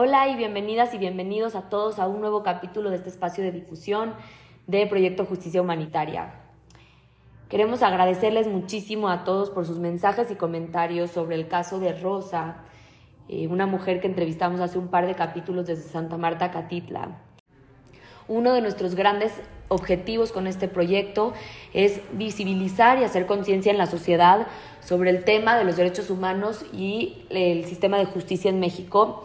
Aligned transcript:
Hola 0.00 0.28
y 0.28 0.36
bienvenidas 0.36 0.94
y 0.94 0.98
bienvenidos 0.98 1.56
a 1.56 1.62
todos 1.62 1.98
a 1.98 2.06
un 2.06 2.20
nuevo 2.20 2.44
capítulo 2.44 2.88
de 2.88 2.94
este 2.94 3.08
espacio 3.08 3.42
de 3.42 3.50
difusión 3.50 4.14
de 4.68 4.86
Proyecto 4.86 5.24
Justicia 5.24 5.60
Humanitaria. 5.60 6.34
Queremos 7.48 7.82
agradecerles 7.82 8.46
muchísimo 8.46 9.08
a 9.08 9.24
todos 9.24 9.50
por 9.50 9.66
sus 9.66 9.80
mensajes 9.80 10.30
y 10.30 10.36
comentarios 10.36 11.10
sobre 11.10 11.34
el 11.34 11.48
caso 11.48 11.80
de 11.80 11.94
Rosa, 11.94 12.58
eh, 13.28 13.48
una 13.48 13.66
mujer 13.66 14.00
que 14.00 14.06
entrevistamos 14.06 14.60
hace 14.60 14.78
un 14.78 14.86
par 14.86 15.04
de 15.08 15.16
capítulos 15.16 15.66
desde 15.66 15.90
Santa 15.90 16.16
Marta, 16.16 16.52
Catitla. 16.52 17.18
Uno 18.28 18.52
de 18.52 18.60
nuestros 18.60 18.94
grandes 18.94 19.32
objetivos 19.66 20.30
con 20.30 20.46
este 20.46 20.68
proyecto 20.68 21.32
es 21.74 22.00
visibilizar 22.12 23.00
y 23.00 23.04
hacer 23.04 23.26
conciencia 23.26 23.72
en 23.72 23.78
la 23.78 23.86
sociedad 23.86 24.46
sobre 24.78 25.10
el 25.10 25.24
tema 25.24 25.58
de 25.58 25.64
los 25.64 25.76
derechos 25.76 26.08
humanos 26.08 26.64
y 26.72 27.26
el 27.30 27.64
sistema 27.64 27.98
de 27.98 28.04
justicia 28.04 28.48
en 28.48 28.60
México 28.60 29.24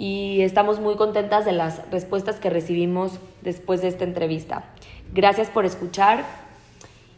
y 0.00 0.40
estamos 0.40 0.80
muy 0.80 0.96
contentas 0.96 1.44
de 1.44 1.52
las 1.52 1.86
respuestas 1.90 2.40
que 2.40 2.48
recibimos 2.48 3.18
después 3.42 3.82
de 3.82 3.88
esta 3.88 4.04
entrevista. 4.04 4.64
Gracias 5.12 5.50
por 5.50 5.66
escuchar. 5.66 6.24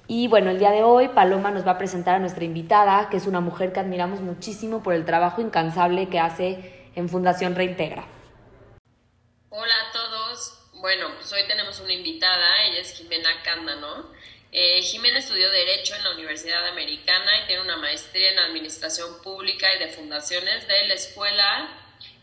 Y 0.09 0.27
bueno, 0.27 0.51
el 0.51 0.59
día 0.59 0.73
de 0.73 0.83
hoy 0.83 1.07
Paloma 1.07 1.53
nos 1.53 1.65
va 1.65 1.71
a 1.71 1.79
presentar 1.79 2.17
a 2.17 2.19
nuestra 2.19 2.43
invitada, 2.43 3.09
que 3.09 3.19
es 3.19 3.29
una 3.29 3.39
mujer 3.39 3.73
que 3.73 3.79
admiramos 3.79 4.21
muchísimo 4.21 4.83
por 4.83 4.95
el 4.95 5.05
trabajo 5.05 5.41
incansable 5.41 6.09
que 6.09 6.19
hace 6.19 6.89
en 6.97 7.09
Fundación 7.09 7.55
Reintegra. 7.55 8.05
Hola 9.51 9.75
a 9.89 9.93
todos. 9.93 10.69
Bueno, 10.81 11.07
pues 11.15 11.33
hoy 11.33 11.47
tenemos 11.47 11.79
una 11.79 11.93
invitada, 11.93 12.65
ella 12.65 12.81
es 12.81 12.95
Jimena 12.95 13.31
Cándano. 13.45 14.11
Eh, 14.51 14.83
Jimena 14.83 15.21
estudió 15.21 15.49
Derecho 15.51 15.95
en 15.95 16.03
la 16.03 16.15
Universidad 16.15 16.67
Americana 16.67 17.45
y 17.45 17.47
tiene 17.47 17.63
una 17.63 17.77
maestría 17.77 18.33
en 18.33 18.41
Administración 18.41 19.23
Pública 19.23 19.69
y 19.77 19.79
de 19.79 19.89
Fundaciones 19.89 20.67
de 20.67 20.89
la 20.89 20.95
Escuela 20.95 21.79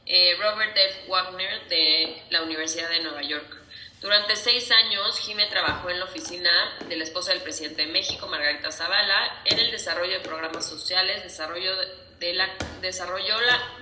eh, 0.09 0.35
Robert 0.39 0.75
F. 0.75 1.07
Wagner 1.07 1.67
de 1.69 2.23
la 2.31 2.41
Universidad 2.41 2.89
de 2.89 3.01
Nueva 3.01 3.21
York. 3.21 3.55
Durante 4.01 4.35
seis 4.35 4.71
años, 4.71 5.19
Jimé 5.19 5.45
trabajó 5.47 5.91
en 5.91 5.99
la 5.99 6.05
oficina 6.05 6.49
de 6.87 6.97
la 6.97 7.03
esposa 7.03 7.31
del 7.31 7.43
presidente 7.43 7.85
de 7.85 7.91
México, 7.91 8.27
Margarita 8.27 8.71
Zavala, 8.71 9.41
en 9.45 9.59
el 9.59 9.69
desarrollo 9.69 10.13
de 10.13 10.21
programas 10.21 10.67
sociales, 10.67 11.21
desarrollo 11.21 11.73
de 12.19 12.33
la, 12.33 12.49
desarrollo 12.81 13.35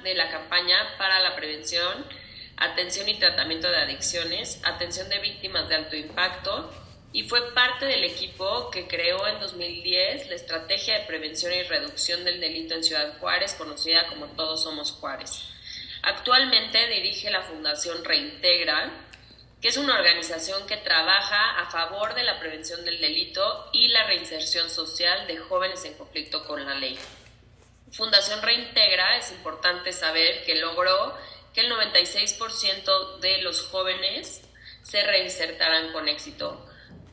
de 0.03 0.16
la 0.16 0.30
campaña 0.30 0.98
para 0.98 1.22
la 1.22 1.33
prevención, 1.36 2.05
atención 2.58 3.08
y 3.08 3.17
tratamiento 3.17 3.70
de 3.70 3.78
adicciones, 3.78 4.59
atención 4.66 5.08
de 5.08 5.20
víctimas 5.20 5.70
de 5.70 5.75
alto 5.75 5.95
impacto, 5.95 6.73
y 7.14 7.23
fue 7.23 7.53
parte 7.53 7.86
del 7.86 8.03
equipo 8.03 8.70
que 8.70 8.86
creó 8.86 9.25
en 9.28 9.39
2010 9.39 10.28
la 10.28 10.36
Estrategia 10.36 11.00
de 11.00 11.05
Prevención 11.05 11.53
y 11.53 11.64
Reducción 11.64 12.25
del 12.25 12.42
Delito 12.42 12.75
en 12.75 12.83
Ciudad 12.83 13.17
Juárez, 13.20 13.53
conocida 13.53 14.08
como 14.08 14.25
Todos 14.36 14.64
Somos 14.64 14.92
Juárez. 14.92 15.56
Actualmente 16.03 16.87
dirige 16.87 17.29
la 17.31 17.43
Fundación 17.43 18.03
Reintegra, 18.03 18.91
que 19.61 19.69
es 19.69 19.77
una 19.77 19.95
organización 19.95 20.67
que 20.67 20.77
trabaja 20.77 21.59
a 21.59 21.69
favor 21.71 22.13
de 22.13 22.23
la 22.23 22.39
prevención 22.39 22.85
del 22.85 23.01
delito 23.01 23.69
y 23.73 23.87
la 23.87 24.05
reinserción 24.05 24.69
social 24.69 25.25
de 25.27 25.37
jóvenes 25.37 25.83
en 25.86 25.95
conflicto 25.95 26.45
con 26.45 26.63
la 26.65 26.75
ley. 26.75 26.97
Fundación 27.91 28.41
Reintegra 28.41 29.17
es 29.17 29.31
importante 29.31 29.91
saber 29.93 30.43
que 30.45 30.55
logró 30.55 31.17
que 31.53 31.61
el 31.61 31.71
96% 31.71 33.19
de 33.19 33.41
los 33.41 33.63
jóvenes 33.63 34.43
se 34.83 35.03
reinsertaran 35.03 35.91
con 35.91 36.07
éxito. 36.07 36.63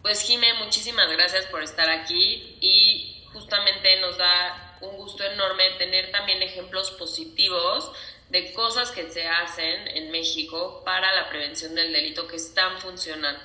Pues 0.03 0.21
Jime, 0.23 0.53
muchísimas 0.55 1.11
gracias 1.11 1.47
por 1.47 1.63
estar 1.63 1.89
aquí 1.89 2.59
y 2.61 3.25
justamente 3.33 3.99
nos 4.01 4.19
da 4.19 4.77
un 4.83 4.97
gusto 4.97 5.25
enorme 5.25 5.71
tener 5.79 6.11
también 6.11 6.43
ejemplos 6.43 6.91
positivos 6.91 7.91
de 8.35 8.53
cosas 8.53 8.91
que 8.91 9.09
se 9.13 9.29
hacen 9.29 9.87
en 9.97 10.11
México 10.11 10.83
para 10.85 11.15
la 11.15 11.29
prevención 11.29 11.73
del 11.77 11.93
delito 11.93 12.27
que 12.27 12.35
están 12.35 12.81
funcionando. 12.81 13.41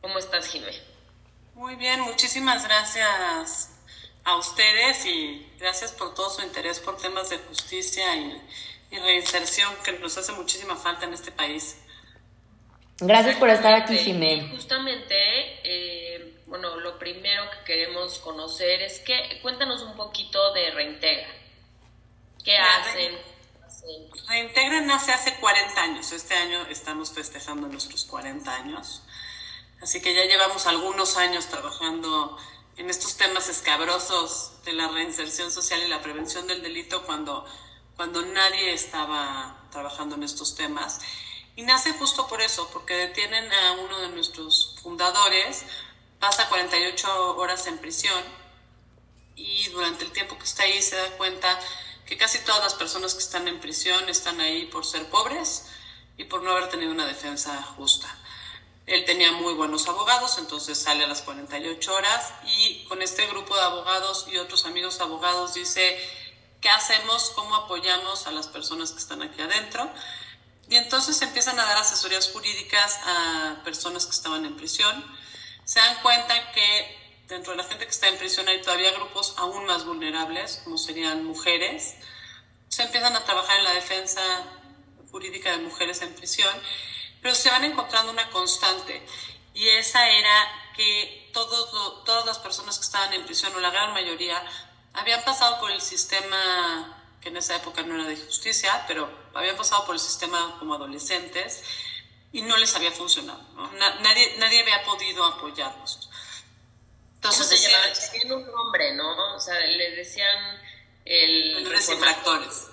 ¿Cómo 0.00 0.18
estás, 0.18 0.48
Jimé? 0.48 0.72
Muy 1.54 1.76
bien, 1.76 2.00
muchísimas 2.00 2.64
gracias 2.64 3.70
a 4.24 4.36
ustedes 4.36 5.06
y 5.06 5.46
gracias 5.60 5.92
por 5.92 6.16
todo 6.16 6.30
su 6.30 6.42
interés 6.42 6.80
por 6.80 6.96
temas 6.96 7.30
de 7.30 7.38
justicia 7.38 8.16
y, 8.16 8.42
reinserción 8.90 9.72
que 9.84 9.92
nos 9.92 10.18
hace 10.18 10.32
muchísima 10.32 10.74
falta 10.74 11.04
en 11.06 11.14
este 11.14 11.30
país. 11.30 11.80
Gracias 12.98 13.36
por 13.36 13.48
estar 13.50 13.72
aquí, 13.72 13.98
Jimé. 13.98 14.48
Justamente, 14.50 15.14
eh, 15.62 16.40
bueno, 16.46 16.74
lo 16.80 16.98
primero 16.98 17.48
que 17.50 17.58
queremos 17.64 18.18
conocer 18.18 18.82
es 18.82 18.98
que 18.98 19.38
cuéntanos 19.42 19.82
un 19.82 19.94
poquito 19.94 20.52
de 20.54 20.72
Reintegra. 20.72 21.28
¿Qué 22.42 22.56
hacen? 22.56 23.37
Reintegra 24.28 24.80
nace 24.80 25.12
hace 25.12 25.34
40 25.36 25.80
años. 25.80 26.12
Este 26.12 26.34
año 26.34 26.66
estamos 26.66 27.12
festejando 27.12 27.68
nuestros 27.68 28.04
40 28.04 28.52
años. 28.52 29.02
Así 29.80 30.00
que 30.00 30.14
ya 30.14 30.24
llevamos 30.24 30.66
algunos 30.66 31.16
años 31.16 31.46
trabajando 31.46 32.36
en 32.76 32.90
estos 32.90 33.16
temas 33.16 33.48
escabrosos 33.48 34.52
de 34.64 34.72
la 34.72 34.88
reinserción 34.88 35.50
social 35.50 35.82
y 35.82 35.88
la 35.88 36.02
prevención 36.02 36.46
del 36.46 36.62
delito 36.62 37.04
cuando, 37.04 37.44
cuando 37.96 38.22
nadie 38.22 38.72
estaba 38.72 39.68
trabajando 39.70 40.16
en 40.16 40.24
estos 40.24 40.54
temas. 40.56 41.00
Y 41.54 41.62
nace 41.62 41.92
justo 41.92 42.28
por 42.28 42.40
eso, 42.40 42.68
porque 42.72 42.94
detienen 42.94 43.52
a 43.52 43.72
uno 43.72 43.98
de 44.00 44.08
nuestros 44.10 44.76
fundadores, 44.82 45.64
pasa 46.18 46.48
48 46.48 47.36
horas 47.36 47.66
en 47.66 47.78
prisión 47.78 48.22
y 49.34 49.68
durante 49.68 50.04
el 50.04 50.12
tiempo 50.12 50.36
que 50.36 50.44
está 50.44 50.64
ahí 50.64 50.82
se 50.82 50.96
da 50.96 51.10
cuenta 51.16 51.58
que 52.08 52.16
casi 52.16 52.38
todas 52.38 52.62
las 52.62 52.74
personas 52.74 53.12
que 53.12 53.20
están 53.20 53.46
en 53.48 53.60
prisión 53.60 54.08
están 54.08 54.40
ahí 54.40 54.64
por 54.66 54.86
ser 54.86 55.04
pobres 55.10 55.66
y 56.16 56.24
por 56.24 56.42
no 56.42 56.52
haber 56.52 56.70
tenido 56.70 56.90
una 56.90 57.06
defensa 57.06 57.62
justa. 57.76 58.08
Él 58.86 59.04
tenía 59.04 59.30
muy 59.32 59.52
buenos 59.52 59.86
abogados, 59.86 60.38
entonces 60.38 60.78
sale 60.78 61.04
a 61.04 61.06
las 61.06 61.20
48 61.20 61.94
horas 61.94 62.32
y 62.56 62.84
con 62.84 63.02
este 63.02 63.26
grupo 63.26 63.54
de 63.54 63.60
abogados 63.60 64.26
y 64.32 64.38
otros 64.38 64.64
amigos 64.64 65.02
abogados 65.02 65.52
dice, 65.52 66.00
¿qué 66.62 66.70
hacemos? 66.70 67.30
¿Cómo 67.34 67.54
apoyamos 67.54 68.26
a 68.26 68.30
las 68.30 68.46
personas 68.46 68.92
que 68.92 69.00
están 69.00 69.20
aquí 69.20 69.42
adentro? 69.42 69.90
Y 70.70 70.76
entonces 70.76 71.20
empiezan 71.20 71.60
a 71.60 71.64
dar 71.64 71.76
asesorías 71.76 72.30
jurídicas 72.30 72.98
a 73.04 73.60
personas 73.64 74.06
que 74.06 74.12
estaban 74.12 74.46
en 74.46 74.56
prisión. 74.56 75.04
Se 75.64 75.78
dan 75.78 76.00
cuenta 76.00 76.52
que 76.52 77.07
dentro 77.28 77.52
de 77.52 77.58
la 77.58 77.64
gente 77.64 77.84
que 77.84 77.90
está 77.90 78.08
en 78.08 78.18
prisión 78.18 78.48
hay 78.48 78.60
todavía 78.62 78.92
grupos 78.92 79.34
aún 79.36 79.66
más 79.66 79.84
vulnerables, 79.84 80.60
como 80.64 80.78
serían 80.78 81.24
mujeres. 81.24 81.94
Se 82.68 82.82
empiezan 82.82 83.14
a 83.14 83.24
trabajar 83.24 83.58
en 83.58 83.64
la 83.64 83.72
defensa 83.74 84.20
jurídica 85.10 85.52
de 85.52 85.58
mujeres 85.58 86.02
en 86.02 86.14
prisión, 86.14 86.54
pero 87.22 87.34
se 87.34 87.50
van 87.50 87.64
encontrando 87.64 88.12
una 88.12 88.28
constante 88.30 89.06
y 89.58 89.68
esa 89.70 90.08
era 90.08 90.72
que 90.76 91.30
todos, 91.32 92.04
todas 92.04 92.24
las 92.24 92.38
personas 92.38 92.78
que 92.78 92.84
estaban 92.84 93.12
en 93.12 93.24
prisión, 93.24 93.52
o 93.56 93.60
la 93.60 93.70
gran 93.70 93.92
mayoría, 93.92 94.40
habían 94.92 95.24
pasado 95.24 95.58
por 95.58 95.72
el 95.72 95.80
sistema, 95.80 97.02
que 97.20 97.30
en 97.30 97.36
esa 97.38 97.56
época 97.56 97.82
no 97.82 97.96
era 97.96 98.04
de 98.04 98.16
justicia, 98.16 98.84
pero 98.86 99.10
habían 99.34 99.56
pasado 99.56 99.84
por 99.84 99.96
el 99.96 100.00
sistema 100.00 100.56
como 100.60 100.74
adolescentes 100.74 101.64
y 102.32 102.42
no 102.42 102.56
les 102.56 102.74
había 102.76 102.92
funcionado. 102.92 103.40
Nadie, 104.00 104.36
nadie 104.38 104.60
había 104.60 104.84
podido 104.84 105.24
apoyarlos. 105.24 106.07
Entonces 107.18 107.48
se 107.48 107.58
llamaba, 107.58 107.92
tenían 107.92 108.32
un 108.32 108.46
nombre, 108.46 108.94
¿no? 108.94 109.34
O 109.34 109.40
sea, 109.40 109.58
le 109.58 109.90
decían 109.96 110.62
el... 111.04 111.64
Los. 111.64 112.70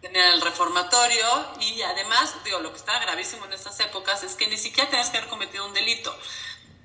Tenían 0.00 0.34
el 0.34 0.40
reformatorio 0.40 1.52
y 1.60 1.80
además, 1.82 2.34
digo, 2.44 2.58
lo 2.58 2.72
que 2.72 2.78
estaba 2.78 2.98
gravísimo 2.98 3.44
en 3.44 3.52
estas 3.52 3.78
épocas 3.80 4.24
es 4.24 4.34
que 4.34 4.48
ni 4.48 4.58
siquiera 4.58 4.90
tenías 4.90 5.10
que 5.10 5.18
haber 5.18 5.30
cometido 5.30 5.64
un 5.64 5.72
delito. 5.72 6.14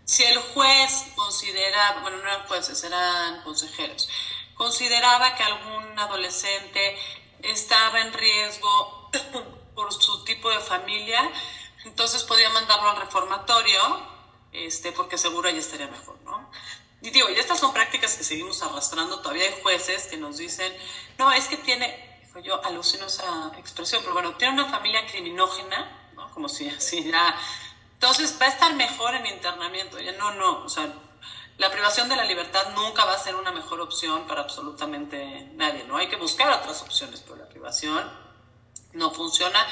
Si 0.06 0.24
el 0.24 0.38
juez 0.38 1.06
consideraba, 1.16 2.02
bueno, 2.02 2.18
no 2.18 2.24
eran 2.24 2.48
jueces, 2.48 2.84
eran 2.84 3.42
consejeros, 3.42 4.08
consideraba 4.54 5.36
que 5.36 5.44
algún 5.44 5.98
adolescente 5.98 6.96
estaba 7.42 8.02
en 8.02 8.14
riesgo 8.14 9.10
por 9.76 9.92
su 9.92 10.24
tipo 10.26 10.50
de 10.52 10.60
familia, 10.60 11.28
entonces 11.86 12.24
podía 12.24 12.52
mandarlo 12.52 12.92
al 12.92 12.98
reformatorio 12.98 14.19
este, 14.52 14.92
porque 14.92 15.18
seguro 15.18 15.50
ya 15.50 15.60
estaría 15.60 15.88
mejor, 15.88 16.20
¿no? 16.24 16.50
Y 17.02 17.12
digo, 17.12 17.30
y 17.30 17.36
estas 17.36 17.60
son 17.60 17.72
prácticas 17.72 18.16
que 18.16 18.24
seguimos 18.24 18.62
arrastrando, 18.62 19.22
todavía 19.22 19.44
hay 19.44 19.62
jueces 19.62 20.08
que 20.08 20.18
nos 20.18 20.38
dicen, 20.38 20.74
no, 21.18 21.32
es 21.32 21.48
que 21.48 21.58
tiene, 21.58 22.22
yo 22.44 22.64
alucino 22.66 23.06
esa 23.06 23.52
expresión, 23.58 24.02
pero 24.02 24.14
bueno, 24.14 24.36
tiene 24.36 24.56
una 24.56 24.72
familia 24.72 25.06
criminógena, 25.08 26.10
¿no? 26.16 26.30
Como 26.32 26.50
si 26.50 26.68
así 26.68 27.10
ya 27.10 27.40
Entonces, 27.94 28.38
va 28.42 28.48
a 28.48 28.50
estar 28.50 28.74
mejor 28.76 29.16
en 29.16 29.26
internamiento. 29.28 29.98
No, 30.18 30.32
no, 30.32 30.64
o 30.66 30.70
sea, 30.70 30.94
la 31.58 31.72
privación 31.72 32.08
de 32.10 32.16
la 32.16 32.24
libertad 32.26 32.74
nunca 32.76 33.06
va 33.06 33.14
a 33.14 33.18
ser 33.18 33.36
una 33.36 33.52
mejor 33.52 33.82
opción 33.82 34.26
para 34.28 34.42
absolutamente 34.42 35.50
nadie, 35.56 35.84
¿no? 35.86 35.98
Hay 35.98 36.08
que 36.08 36.16
buscar 36.16 36.50
otras 36.52 36.82
opciones, 36.82 37.22
pero 37.22 37.36
la 37.36 37.50
privación 37.50 38.10
no 38.94 39.12
funciona 39.12 39.66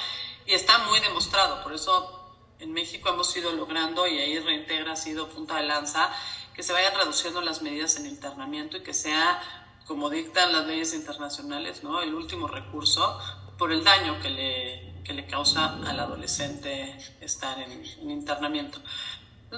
y 0.45 0.53
está 0.53 0.80
muy 0.80 1.00
demostrado. 1.00 1.63
Por 1.63 1.73
eso 1.73 2.26
en 2.59 2.74
México 2.74 3.09
hemos 3.09 3.36
ido 3.36 3.51
logrando, 3.51 4.07
y 4.07 4.18
ahí 4.19 4.39
Reintegra 4.39 4.94
ha 4.94 4.95
sido 4.95 5.30
punta 5.30 5.57
de 5.57 5.63
lanza, 5.63 6.09
que 6.54 6.63
se 6.63 6.74
vayan 6.74 6.95
reduciendo 6.95 7.42
las 7.42 7.62
medidas 7.62 7.98
en 7.98 8.07
internamiento 8.07 8.77
y 8.77 8.83
que 8.83 8.94
sea, 8.94 9.42
como 9.86 10.09
dictan 10.09 10.51
las 10.51 10.65
leyes 10.65 10.94
internacionales, 10.94 11.83
¿no? 11.83 12.01
el 12.01 12.13
último 12.13 12.48
recurso 12.48 13.19
por 13.57 13.71
el 13.71 13.83
daño 13.83 14.19
que 14.19 14.30
le, 14.30 15.04
que 15.04 15.13
le 15.13 15.25
causa 15.27 15.77
al 15.86 16.00
adolescente 16.00 16.98
estar 17.21 17.59
en, 17.59 17.71
en 17.71 18.12
internamiento. 18.12 18.81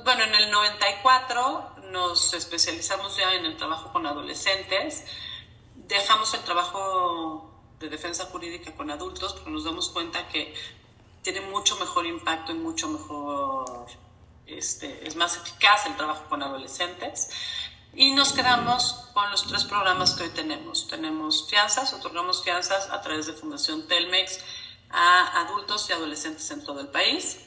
Bueno, 0.04 0.24
en 0.24 0.36
el 0.36 0.52
94 0.52 1.76
nos 1.92 2.34
especializamos 2.34 3.18
ya 3.18 3.34
en 3.34 3.46
el 3.46 3.58
trabajo 3.58 3.92
con 3.92 4.06
adolescentes. 4.06 5.04
Dejamos 5.76 6.34
el 6.36 6.42
trabajo 6.42 7.50
de 7.80 7.90
defensa 7.90 8.26
jurídica 8.26 8.76
con 8.76 8.92
adultos 8.92 9.34
porque 9.34 9.50
nos 9.50 9.64
damos 9.64 9.90
cuenta 9.90 10.28
que 10.28 10.54
tiene 11.22 11.42
mucho 11.42 11.78
mejor 11.78 12.06
impacto 12.06 12.52
y 12.52 12.56
mucho 12.56 12.88
mejor, 12.88 13.88
este, 14.46 15.08
es 15.08 15.16
más 15.16 15.38
eficaz 15.38 15.86
el 15.86 15.96
trabajo 15.96 16.26
con 16.30 16.44
adolescentes. 16.44 17.30
Y 17.94 18.12
nos 18.12 18.34
quedamos 18.34 19.10
con 19.14 19.30
los 19.32 19.48
tres 19.48 19.64
programas 19.66 20.14
que 20.14 20.24
hoy 20.24 20.30
tenemos. 20.30 20.88
Tenemos 20.88 21.50
fianzas, 21.50 21.92
otorgamos 21.94 22.44
fianzas 22.44 22.90
a 22.90 23.02
través 23.02 23.26
de 23.26 23.34
Fundación 23.34 23.88
Telmex 23.88 24.40
a 24.90 25.42
adultos 25.42 25.90
y 25.90 25.94
adolescentes 25.94 26.50
en 26.52 26.64
todo 26.64 26.82
el 26.82 26.88
país. 26.88 27.40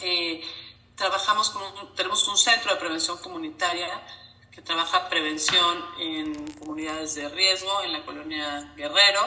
Eh, 0.00 0.42
trabajamos 0.96 1.50
con 1.50 1.62
tenemos 1.94 2.26
un 2.28 2.36
centro 2.36 2.72
de 2.72 2.80
prevención 2.80 3.18
comunitaria 3.18 4.02
que 4.50 4.62
trabaja 4.62 5.08
prevención 5.08 5.84
en 5.98 6.52
comunidades 6.54 7.14
de 7.16 7.28
riesgo 7.28 7.82
en 7.82 7.92
la 7.92 8.04
colonia 8.04 8.72
Guerrero, 8.76 9.22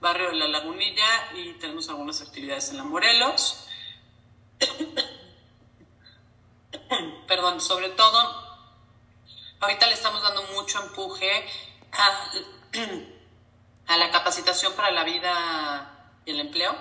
barrio 0.00 0.30
de 0.30 0.36
la 0.36 0.48
Lagunilla 0.48 1.30
y 1.34 1.52
tenemos 1.54 1.88
algunas 1.88 2.20
actividades 2.22 2.70
en 2.70 2.78
la 2.78 2.84
Morelos. 2.84 3.66
Perdón, 7.28 7.60
sobre 7.60 7.90
todo, 7.90 8.58
ahorita 9.60 9.86
le 9.86 9.94
estamos 9.94 10.22
dando 10.22 10.42
mucho 10.54 10.82
empuje 10.82 11.46
a, 13.86 13.96
la 13.96 14.10
capacitación 14.10 14.72
para 14.74 14.90
la 14.90 15.04
vida 15.04 16.12
y 16.24 16.30
el 16.30 16.40
empleo. 16.40 16.74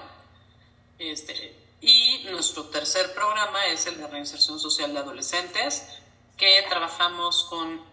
Este, 0.98 1.56
y 1.82 2.26
nuestro 2.32 2.66
tercer 2.66 3.14
programa 3.14 3.66
es 3.68 3.86
el 3.88 3.98
de 3.98 4.08
reinserción 4.08 4.60
social 4.60 4.94
de 4.94 5.00
adolescentes, 5.00 6.00
que 6.38 6.66
trabajamos 6.70 7.46
con 7.50 7.84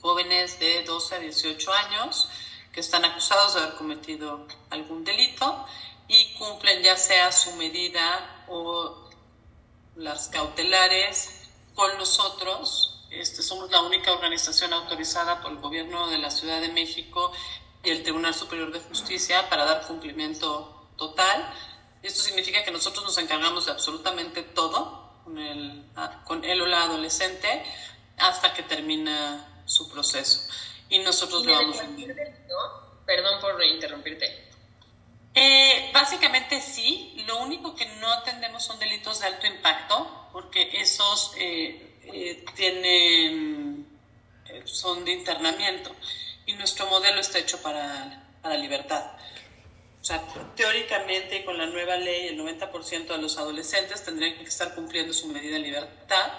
jóvenes 0.00 0.58
de 0.58 0.82
12 0.82 1.14
a 1.14 1.18
18 1.20 1.72
años 1.72 2.28
que 2.72 2.80
están 2.80 3.04
acusados 3.04 3.54
de 3.54 3.60
haber 3.60 3.74
cometido 3.74 4.46
algún 4.70 5.04
delito 5.04 5.66
y 6.08 6.34
cumplen 6.34 6.82
ya 6.82 6.96
sea 6.96 7.30
su 7.30 7.52
medida 7.52 8.44
o 8.48 9.08
las 9.96 10.28
cautelares 10.28 11.48
con 11.74 11.96
nosotros. 11.98 13.06
Este, 13.10 13.42
somos 13.42 13.70
la 13.70 13.82
única 13.82 14.12
organización 14.12 14.72
autorizada 14.72 15.42
por 15.42 15.52
el 15.52 15.58
gobierno 15.58 16.08
de 16.08 16.18
la 16.18 16.30
Ciudad 16.30 16.60
de 16.60 16.68
México 16.68 17.32
y 17.84 17.90
el 17.90 18.02
Tribunal 18.02 18.34
Superior 18.34 18.72
de 18.72 18.80
Justicia 18.80 19.48
para 19.50 19.64
dar 19.64 19.86
cumplimiento 19.86 20.88
total 20.96 21.52
esto 22.02 22.20
significa 22.20 22.64
que 22.64 22.72
nosotros 22.72 23.04
nos 23.04 23.16
encargamos 23.18 23.66
de 23.66 23.72
absolutamente 23.72 24.42
todo 24.42 25.20
con, 25.24 25.38
el, 25.38 25.84
con 26.24 26.44
o 26.44 26.66
la 26.66 26.82
adolescente 26.82 27.64
hasta 28.18 28.52
que 28.52 28.64
termina 28.64 29.62
su 29.66 29.88
proceso. 29.88 30.48
Y 30.92 30.98
nosotros 30.98 31.44
lo 31.46 31.52
vamos... 31.52 31.78
Perdón 33.06 33.40
por 33.40 33.64
interrumpirte. 33.64 34.52
Eh, 35.34 35.90
básicamente 35.92 36.60
sí, 36.60 37.24
lo 37.26 37.38
único 37.38 37.74
que 37.74 37.86
no 37.98 38.12
atendemos 38.12 38.62
son 38.62 38.78
delitos 38.78 39.20
de 39.20 39.26
alto 39.26 39.46
impacto, 39.46 40.28
porque 40.32 40.68
esos 40.74 41.32
eh, 41.38 41.96
eh, 42.04 42.44
tienen, 42.54 43.88
son 44.64 45.04
de 45.06 45.12
internamiento 45.12 45.96
y 46.44 46.52
nuestro 46.52 46.86
modelo 46.86 47.20
está 47.20 47.38
hecho 47.38 47.60
para, 47.62 48.28
para 48.42 48.56
libertad. 48.56 49.12
O 50.02 50.04
sea, 50.04 50.22
teóricamente 50.54 51.44
con 51.44 51.56
la 51.56 51.66
nueva 51.66 51.96
ley, 51.96 52.28
el 52.28 52.38
90% 52.38 53.06
de 53.06 53.18
los 53.18 53.38
adolescentes 53.38 54.04
tendrían 54.04 54.36
que 54.36 54.44
estar 54.44 54.74
cumpliendo 54.74 55.14
su 55.14 55.28
medida 55.28 55.54
de 55.54 55.60
libertad. 55.60 56.32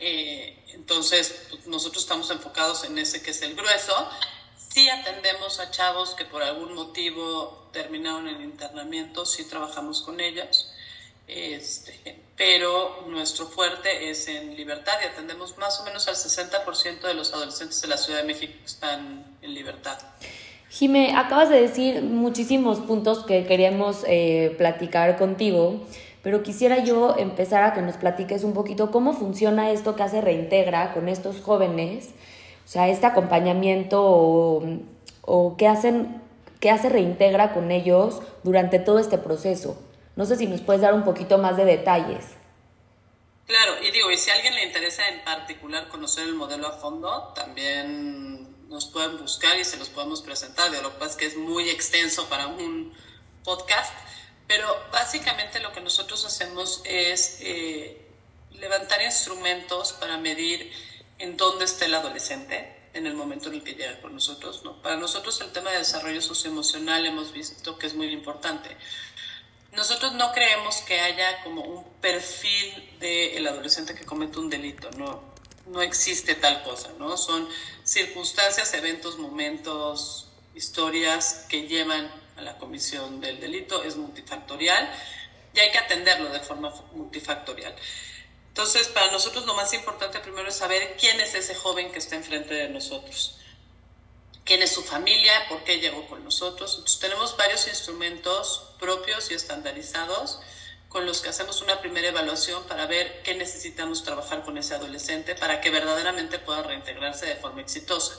Eh, 0.00 0.64
entonces, 0.68 1.48
nosotros 1.66 2.02
estamos 2.02 2.30
enfocados 2.30 2.84
en 2.84 2.98
ese 2.98 3.22
que 3.22 3.30
es 3.30 3.42
el 3.42 3.54
grueso. 3.54 3.92
Sí 4.56 4.88
atendemos 4.88 5.60
a 5.60 5.70
chavos 5.70 6.14
que 6.14 6.24
por 6.24 6.42
algún 6.42 6.74
motivo 6.74 7.68
terminaron 7.72 8.28
el 8.28 8.40
internamiento, 8.40 9.24
sí 9.24 9.44
trabajamos 9.44 10.02
con 10.02 10.20
ellos, 10.20 10.72
este, 11.26 12.20
pero 12.36 13.04
nuestro 13.08 13.46
fuerte 13.46 14.10
es 14.10 14.26
en 14.28 14.56
libertad 14.56 14.94
y 15.02 15.06
atendemos 15.06 15.56
más 15.58 15.80
o 15.80 15.84
menos 15.84 16.08
al 16.08 16.16
60% 16.16 17.00
de 17.02 17.14
los 17.14 17.32
adolescentes 17.32 17.80
de 17.80 17.88
la 17.88 17.96
Ciudad 17.96 18.20
de 18.20 18.26
México 18.26 18.52
que 18.58 18.66
están 18.66 19.24
en 19.42 19.54
libertad. 19.54 19.98
Jime, 20.70 21.16
acabas 21.16 21.50
de 21.50 21.60
decir 21.60 22.02
muchísimos 22.02 22.80
puntos 22.80 23.24
que 23.24 23.46
queríamos 23.46 23.98
eh, 24.08 24.54
platicar 24.58 25.16
contigo, 25.16 25.86
pero 26.24 26.42
quisiera 26.42 26.82
yo 26.82 27.16
empezar 27.18 27.62
a 27.62 27.74
que 27.74 27.82
nos 27.82 27.96
platiques 27.98 28.44
un 28.44 28.54
poquito 28.54 28.90
cómo 28.90 29.12
funciona 29.12 29.70
esto 29.70 29.94
que 29.94 30.02
hace 30.02 30.22
Reintegra 30.22 30.94
con 30.94 31.10
estos 31.10 31.42
jóvenes, 31.42 32.08
o 32.64 32.68
sea, 32.68 32.88
este 32.88 33.04
acompañamiento 33.04 34.00
o, 35.20 35.56
qué, 35.58 35.68
hacen, 35.68 36.22
qué 36.60 36.70
hace 36.70 36.88
Reintegra 36.88 37.52
con 37.52 37.70
ellos 37.70 38.22
durante 38.42 38.78
todo 38.78 38.98
este 38.98 39.18
proceso. 39.18 39.78
No 40.16 40.24
sé 40.24 40.36
si 40.36 40.46
nos 40.46 40.62
puedes 40.62 40.80
dar 40.80 40.94
un 40.94 41.04
poquito 41.04 41.36
más 41.36 41.58
de 41.58 41.66
detalles. 41.66 42.24
Claro, 43.46 43.74
y 43.82 43.90
digo, 43.90 44.10
y 44.10 44.16
si 44.16 44.30
a 44.30 44.34
alguien 44.36 44.54
le 44.54 44.64
interesa 44.64 45.06
en 45.10 45.22
particular 45.24 45.88
conocer 45.88 46.26
el 46.26 46.34
modelo 46.34 46.68
a 46.68 46.72
fondo, 46.72 47.34
también 47.34 48.48
nos 48.70 48.86
pueden 48.86 49.18
buscar 49.18 49.58
y 49.58 49.64
se 49.66 49.76
los 49.76 49.90
podemos 49.90 50.22
presentar. 50.22 50.70
De 50.70 50.80
lo 50.80 50.90
que 50.92 51.00
pasa 51.00 51.10
es 51.10 51.16
que 51.16 51.26
es 51.26 51.36
muy 51.36 51.68
extenso 51.68 52.26
para 52.30 52.46
un 52.46 52.94
podcast, 53.44 53.92
pero 54.46 54.68
básicamente 54.92 55.60
lo 55.60 55.72
que 55.72 55.80
nosotros 55.80 56.24
hacemos 56.24 56.82
es 56.84 57.38
eh, 57.40 58.00
levantar 58.52 59.02
instrumentos 59.02 59.92
para 59.92 60.16
medir 60.18 60.72
en 61.18 61.36
dónde 61.36 61.64
está 61.64 61.86
el 61.86 61.94
adolescente 61.94 62.74
en 62.92 63.06
el 63.06 63.14
momento 63.14 63.48
en 63.48 63.56
el 63.56 63.64
que 63.64 63.74
llega 63.74 64.00
con 64.00 64.14
nosotros. 64.14 64.62
¿no? 64.64 64.80
Para 64.80 64.96
nosotros 64.96 65.40
el 65.40 65.52
tema 65.52 65.70
de 65.70 65.78
desarrollo 65.78 66.22
socioemocional 66.22 67.04
hemos 67.06 67.32
visto 67.32 67.78
que 67.78 67.86
es 67.86 67.94
muy 67.94 68.08
importante. 68.08 68.76
Nosotros 69.72 70.12
no 70.14 70.32
creemos 70.32 70.76
que 70.82 71.00
haya 71.00 71.42
como 71.42 71.62
un 71.62 71.84
perfil 72.00 72.96
del 73.00 73.46
adolescente 73.46 73.94
que 73.94 74.04
comete 74.04 74.38
un 74.38 74.48
delito, 74.48 74.88
no, 74.92 75.20
no 75.66 75.82
existe 75.82 76.36
tal 76.36 76.62
cosa, 76.62 76.92
¿no? 76.98 77.16
Son 77.16 77.48
circunstancias, 77.82 78.72
eventos, 78.74 79.18
momentos, 79.18 80.28
historias 80.54 81.46
que 81.48 81.66
llevan 81.66 82.08
a 82.36 82.42
la 82.42 82.58
comisión 82.58 83.20
del 83.20 83.40
delito, 83.40 83.82
es 83.82 83.96
multifactorial 83.96 84.90
y 85.54 85.60
hay 85.60 85.70
que 85.70 85.78
atenderlo 85.78 86.30
de 86.30 86.40
forma 86.40 86.72
multifactorial. 86.92 87.74
Entonces, 88.48 88.88
para 88.88 89.10
nosotros 89.10 89.46
lo 89.46 89.54
más 89.54 89.72
importante 89.72 90.20
primero 90.20 90.48
es 90.48 90.56
saber 90.56 90.96
quién 90.98 91.20
es 91.20 91.34
ese 91.34 91.54
joven 91.54 91.90
que 91.90 91.98
está 91.98 92.16
enfrente 92.16 92.54
de 92.54 92.68
nosotros, 92.68 93.36
quién 94.44 94.62
es 94.62 94.72
su 94.72 94.82
familia, 94.82 95.32
por 95.48 95.64
qué 95.64 95.80
llegó 95.80 96.06
con 96.06 96.22
nosotros. 96.22 96.74
Entonces, 96.74 97.00
tenemos 97.00 97.36
varios 97.36 97.66
instrumentos 97.66 98.74
propios 98.78 99.30
y 99.30 99.34
estandarizados 99.34 100.40
con 100.88 101.06
los 101.06 101.20
que 101.20 101.28
hacemos 101.28 101.60
una 101.62 101.80
primera 101.80 102.06
evaluación 102.06 102.62
para 102.68 102.86
ver 102.86 103.22
qué 103.24 103.34
necesitamos 103.34 104.04
trabajar 104.04 104.44
con 104.44 104.56
ese 104.56 104.74
adolescente 104.74 105.34
para 105.34 105.60
que 105.60 105.70
verdaderamente 105.70 106.38
pueda 106.38 106.62
reintegrarse 106.62 107.26
de 107.26 107.34
forma 107.34 107.62
exitosa. 107.62 108.14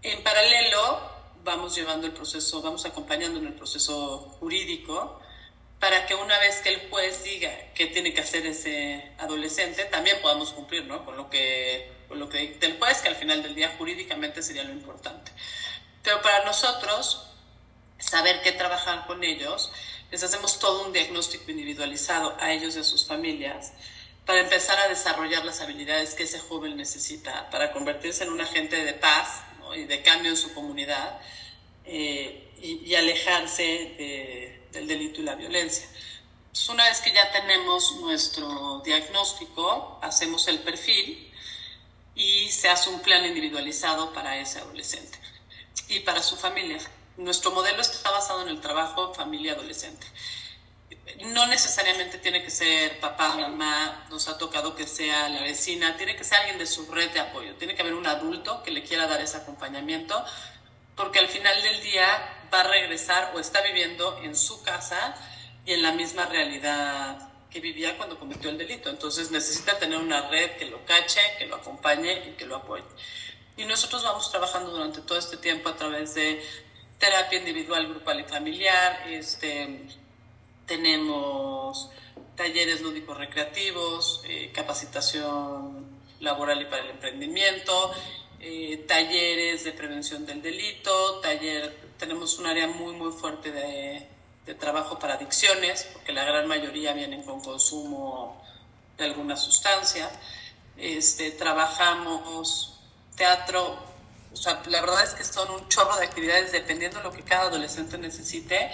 En 0.00 0.22
paralelo, 0.22 1.13
vamos 1.44 1.76
llevando 1.76 2.06
el 2.06 2.12
proceso, 2.12 2.62
vamos 2.62 2.84
acompañando 2.86 3.38
en 3.38 3.46
el 3.46 3.52
proceso 3.52 4.18
jurídico 4.40 5.20
para 5.78 6.06
que 6.06 6.14
una 6.14 6.38
vez 6.38 6.56
que 6.62 6.70
el 6.70 6.88
juez 6.88 7.22
diga 7.22 7.50
qué 7.74 7.86
tiene 7.86 8.14
que 8.14 8.22
hacer 8.22 8.46
ese 8.46 9.12
adolescente, 9.18 9.84
también 9.84 10.16
podamos 10.22 10.50
cumplir 10.50 10.86
¿no? 10.86 11.04
con 11.04 11.16
lo 11.16 11.28
que 11.28 11.92
con 12.08 12.18
lo 12.18 12.28
que 12.28 12.38
dicta 12.38 12.66
el 12.66 12.78
juez, 12.78 13.00
que 13.00 13.08
al 13.08 13.16
final 13.16 13.42
del 13.42 13.54
día 13.54 13.74
jurídicamente 13.78 14.42
sería 14.42 14.62
lo 14.62 14.72
importante. 14.72 15.32
Pero 16.02 16.20
para 16.20 16.44
nosotros, 16.44 17.30
saber 17.98 18.42
qué 18.42 18.52
trabajar 18.52 19.06
con 19.06 19.24
ellos 19.24 19.72
les 20.10 20.22
hacemos 20.22 20.58
todo 20.58 20.86
un 20.86 20.92
diagnóstico 20.92 21.50
individualizado 21.50 22.36
a 22.38 22.52
ellos 22.52 22.76
y 22.76 22.80
a 22.80 22.84
sus 22.84 23.06
familias 23.06 23.72
para 24.26 24.40
empezar 24.40 24.78
a 24.78 24.88
desarrollar 24.88 25.44
las 25.44 25.60
habilidades 25.60 26.14
que 26.14 26.24
ese 26.24 26.38
joven 26.38 26.76
necesita 26.76 27.50
para 27.50 27.72
convertirse 27.72 28.24
en 28.24 28.32
un 28.32 28.40
agente 28.40 28.84
de 28.84 28.94
paz 28.94 29.42
y 29.74 29.84
de 29.84 30.02
cambio 30.02 30.30
en 30.30 30.36
su 30.36 30.52
comunidad 30.54 31.20
eh, 31.84 32.52
y, 32.60 32.94
alejarse 32.94 34.58
del 34.72 34.86
delito 34.86 35.20
y 35.20 35.24
la 35.24 35.34
violencia. 35.34 35.86
una 36.70 36.84
vez 36.84 37.00
que 37.00 37.12
ya 37.12 37.30
tenemos 37.30 37.96
nuestro 37.96 38.80
diagnóstico, 38.84 39.98
hacemos 40.02 40.48
el 40.48 40.60
perfil 40.60 41.30
y 42.14 42.48
se 42.50 42.68
hace 42.68 42.90
un 42.90 43.00
plan 43.00 43.24
individualizado 43.24 44.12
para 44.12 44.38
ese 44.38 44.60
adolescente 44.60 45.18
y 45.88 46.00
para 46.00 46.22
su 46.22 46.36
familia. 46.36 46.78
Nuestro 47.16 47.50
modelo 47.50 47.80
está 47.80 48.10
basado 48.10 48.42
en 48.42 48.48
el 48.48 48.60
trabajo 48.60 49.14
familia-adolescente. 49.14 50.06
No 51.26 51.46
necesariamente 51.46 52.18
tiene 52.18 52.42
que 52.42 52.50
ser 52.50 52.98
papá, 52.98 53.36
mamá, 53.36 54.06
nos 54.10 54.26
ha 54.28 54.38
tocado 54.38 54.74
que 54.74 54.86
sea 54.86 55.28
la 55.28 55.42
vecina, 55.42 55.96
tiene 55.96 56.16
que 56.16 56.24
ser 56.24 56.38
alguien 56.38 56.58
de 56.58 56.66
su 56.66 56.90
red 56.90 57.10
de 57.10 57.20
apoyo, 57.20 57.54
tiene 57.56 57.74
que 57.74 57.82
haber 57.82 57.94
un 57.94 58.06
adulto 58.06 58.62
que 58.62 58.70
le 58.70 58.82
quiera 58.82 59.06
dar 59.06 59.20
ese 59.20 59.36
acompañamiento, 59.36 60.24
porque 60.96 61.18
al 61.18 61.28
final 61.28 61.62
del 61.62 61.82
día 61.82 62.46
va 62.52 62.60
a 62.60 62.68
regresar 62.68 63.32
o 63.34 63.40
está 63.40 63.60
viviendo 63.60 64.18
en 64.22 64.34
su 64.34 64.62
casa 64.62 65.14
y 65.66 65.72
en 65.72 65.82
la 65.82 65.92
misma 65.92 66.26
realidad 66.26 67.30
que 67.50 67.60
vivía 67.60 67.96
cuando 67.96 68.18
cometió 68.18 68.50
el 68.50 68.58
delito. 68.58 68.90
Entonces 68.90 69.30
necesita 69.30 69.78
tener 69.78 69.98
una 69.98 70.28
red 70.28 70.52
que 70.56 70.66
lo 70.66 70.84
cache, 70.84 71.20
que 71.38 71.46
lo 71.46 71.56
acompañe 71.56 72.28
y 72.28 72.30
que 72.32 72.46
lo 72.46 72.56
apoye. 72.56 72.84
Y 73.56 73.64
nosotros 73.64 74.02
vamos 74.02 74.30
trabajando 74.30 74.72
durante 74.72 75.00
todo 75.02 75.18
este 75.18 75.36
tiempo 75.36 75.68
a 75.68 75.76
través 75.76 76.14
de 76.14 76.44
terapia 76.98 77.38
individual, 77.38 77.86
grupal 77.88 78.20
y 78.20 78.24
familiar. 78.24 79.04
Este, 79.08 79.86
tenemos 80.66 81.90
talleres 82.36 82.80
lúdicos 82.80 83.16
recreativos, 83.16 84.22
eh, 84.24 84.50
capacitación 84.52 85.86
laboral 86.20 86.62
y 86.62 86.64
para 86.66 86.82
el 86.82 86.90
emprendimiento, 86.90 87.92
eh, 88.40 88.84
talleres 88.88 89.64
de 89.64 89.72
prevención 89.72 90.26
del 90.26 90.42
delito, 90.42 91.20
taller, 91.20 91.76
tenemos 91.98 92.38
un 92.38 92.46
área 92.46 92.66
muy, 92.66 92.94
muy 92.94 93.12
fuerte 93.12 93.52
de 93.52 94.14
de 94.46 94.54
trabajo 94.54 94.98
para 94.98 95.14
adicciones, 95.14 95.88
porque 95.92 96.12
la 96.12 96.24
gran 96.24 96.46
mayoría 96.46 96.92
vienen 96.92 97.22
con 97.22 97.40
consumo 97.40 98.42
de 98.96 99.04
alguna 99.04 99.36
sustancia. 99.36 100.10
Este, 100.76 101.30
trabajamos 101.32 102.78
teatro, 103.16 103.78
o 104.32 104.36
sea, 104.36 104.62
la 104.66 104.80
verdad 104.80 105.02
es 105.04 105.14
que 105.14 105.24
son 105.24 105.50
un 105.50 105.68
chorro 105.68 105.96
de 105.96 106.04
actividades 106.04 106.52
dependiendo 106.52 106.98
de 106.98 107.04
lo 107.04 107.12
que 107.12 107.22
cada 107.22 107.44
adolescente 107.44 107.96
necesite, 107.96 108.70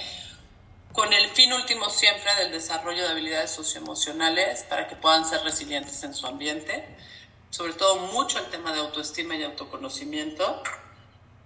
con 0.93 1.13
el 1.13 1.31
fin 1.31 1.53
último 1.53 1.89
siempre 1.89 2.35
del 2.37 2.53
desarrollo 2.53 3.03
de 3.03 3.11
habilidades 3.11 3.51
socioemocionales 3.53 4.65
para 4.65 4.89
que 4.89 4.97
puedan 4.97 5.25
ser 5.25 5.43
resilientes 5.43 6.03
en 6.03 6.15
su 6.15 6.27
ambiente, 6.27 6.85
sobre 7.51 7.73
todo 7.75 7.97
mucho 8.13 8.39
el 8.39 8.47
tema 8.47 8.73
de 8.73 8.81
autoestima 8.81 9.37
y 9.37 9.43
autoconocimiento 9.43 10.63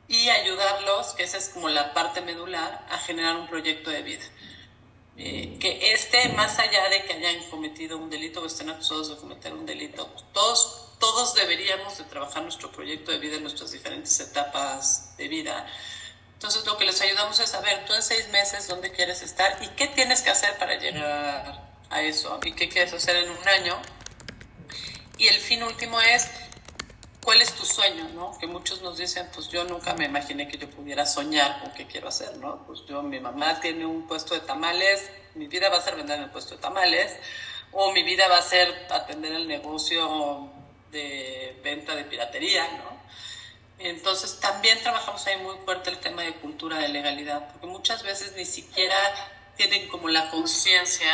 y 0.09 0.29
ayudarlos, 0.29 1.15
que 1.15 1.23
esa 1.23 1.39
es 1.39 1.49
como 1.49 1.69
la 1.69 1.95
parte 1.95 2.21
medular, 2.21 2.87
a 2.91 2.99
generar 2.99 3.37
un 3.37 3.47
proyecto 3.49 3.91
de 3.91 4.03
vida. 4.03 4.25
Eh, 5.17 5.59
que 5.61 5.93
este, 5.93 6.29
más 6.31 6.59
allá 6.59 6.89
de 6.89 7.05
que 7.05 7.13
hayan 7.13 7.49
cometido 7.49 7.97
un 7.97 8.11
delito 8.11 8.43
o 8.43 8.47
estén 8.47 8.69
acusados 8.69 9.09
de 9.09 9.17
cometer 9.17 9.55
un 9.55 9.65
delito, 9.65 10.07
todos, 10.33 10.89
todos 10.99 11.35
deberíamos 11.35 11.97
de 11.99 12.05
trabajar 12.05 12.43
nuestro 12.43 12.73
proyecto 12.73 13.13
de 13.13 13.19
vida 13.19 13.37
en 13.37 13.43
nuestras 13.43 13.71
diferentes 13.71 14.19
etapas 14.21 15.17
de 15.17 15.29
vida. 15.29 15.67
Entonces 16.45 16.67
lo 16.67 16.77
que 16.77 16.85
les 16.85 17.01
ayudamos 17.01 17.41
es 17.41 17.49
saber, 17.49 17.87
tú 17.87 17.95
en 17.95 18.03
seis 18.03 18.29
meses, 18.29 18.69
dónde 18.69 18.93
quieres 18.93 19.23
estar 19.23 19.57
y 19.63 19.69
qué 19.69 19.87
tienes 19.87 20.21
que 20.21 20.29
hacer 20.29 20.59
para 20.59 20.79
llegar 20.79 21.59
a 21.89 22.03
eso 22.03 22.39
y 22.45 22.53
qué 22.53 22.69
quieres 22.69 22.93
hacer 22.93 23.17
en 23.17 23.31
un 23.31 23.49
año. 23.49 23.81
Y 25.17 25.29
el 25.29 25.37
fin 25.37 25.63
último 25.63 25.99
es 26.03 26.29
¿cuál 27.23 27.41
es 27.41 27.51
tu 27.55 27.65
sueño? 27.65 28.11
¿no? 28.11 28.37
Que 28.39 28.47
muchos 28.47 28.83
nos 28.83 28.99
dicen, 28.99 29.27
pues 29.33 29.49
yo 29.49 29.65
nunca 29.65 29.95
me 29.95 30.05
imaginé 30.05 30.47
que 30.47 30.59
yo 30.59 30.69
pudiera 30.69 31.07
soñar 31.07 31.63
con 31.63 31.73
qué 31.73 31.87
quiero 31.87 32.09
hacer, 32.09 32.37
¿no? 32.37 32.67
Pues 32.67 32.81
yo, 32.87 33.03
mi 33.03 33.21
mamá 33.21 33.59
tiene 33.61 33.87
un 33.87 34.07
puesto 34.07 34.35
de 34.35 34.41
tamales, 34.41 35.11
mi 35.37 35.47
vida 35.47 35.71
va 35.71 35.79
a 35.79 35.81
ser 35.81 35.97
vender 35.97 36.19
en 36.19 36.25
el 36.25 36.31
puesto 36.31 36.57
de 36.57 36.61
tamales, 36.61 37.17
o 37.73 37.91
mi 37.93 38.03
vida 38.03 38.29
va 38.29 38.37
a 38.37 38.43
ser 38.43 38.87
atender 38.91 39.33
el 39.33 39.49
negocio 39.49 40.51
de 40.93 41.59
venta 41.65 41.97
de 41.97 42.05
piratería, 42.05 42.69
¿no? 42.69 42.94
Entonces 43.79 44.39
también 44.41 44.81
trabajamos 44.83 45.27
ahí 45.27 45.37
muy 45.39 45.57
fuerte 45.65 45.91
el 45.91 45.99
tema 45.99 46.23
de 46.23 46.35
cultura 46.35 46.79
de 46.79 46.89
legalidad, 46.89 47.51
porque 47.51 47.67
muchas 47.67 48.03
veces 48.03 48.33
ni 48.33 48.45
siquiera 48.45 48.97
tienen 49.57 49.89
como 49.89 50.09
la 50.09 50.31
conciencia 50.31 51.13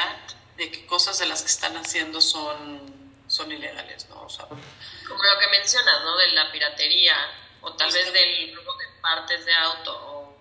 de 0.57 0.71
que 0.71 0.87
cosas 0.87 1.19
de 1.19 1.26
las 1.26 1.43
que 1.43 1.49
están 1.49 1.76
haciendo 1.76 2.21
son, 2.21 3.14
son 3.26 3.50
ilegales, 3.50 4.09
¿no? 4.11 4.23
O 4.23 4.29
sea, 4.29 4.47
como 4.47 5.23
lo 5.23 5.40
que 5.40 5.49
mencionas, 5.49 6.02
¿no? 6.05 6.17
De 6.17 6.29
la 6.33 6.52
piratería 6.52 7.17
o 7.62 7.73
tal 7.75 7.90
vez 7.93 8.12
del 8.12 8.57
robo 8.57 8.76
de 8.76 8.87
partes 9.00 9.45
de 9.45 9.55
auto. 9.55 10.37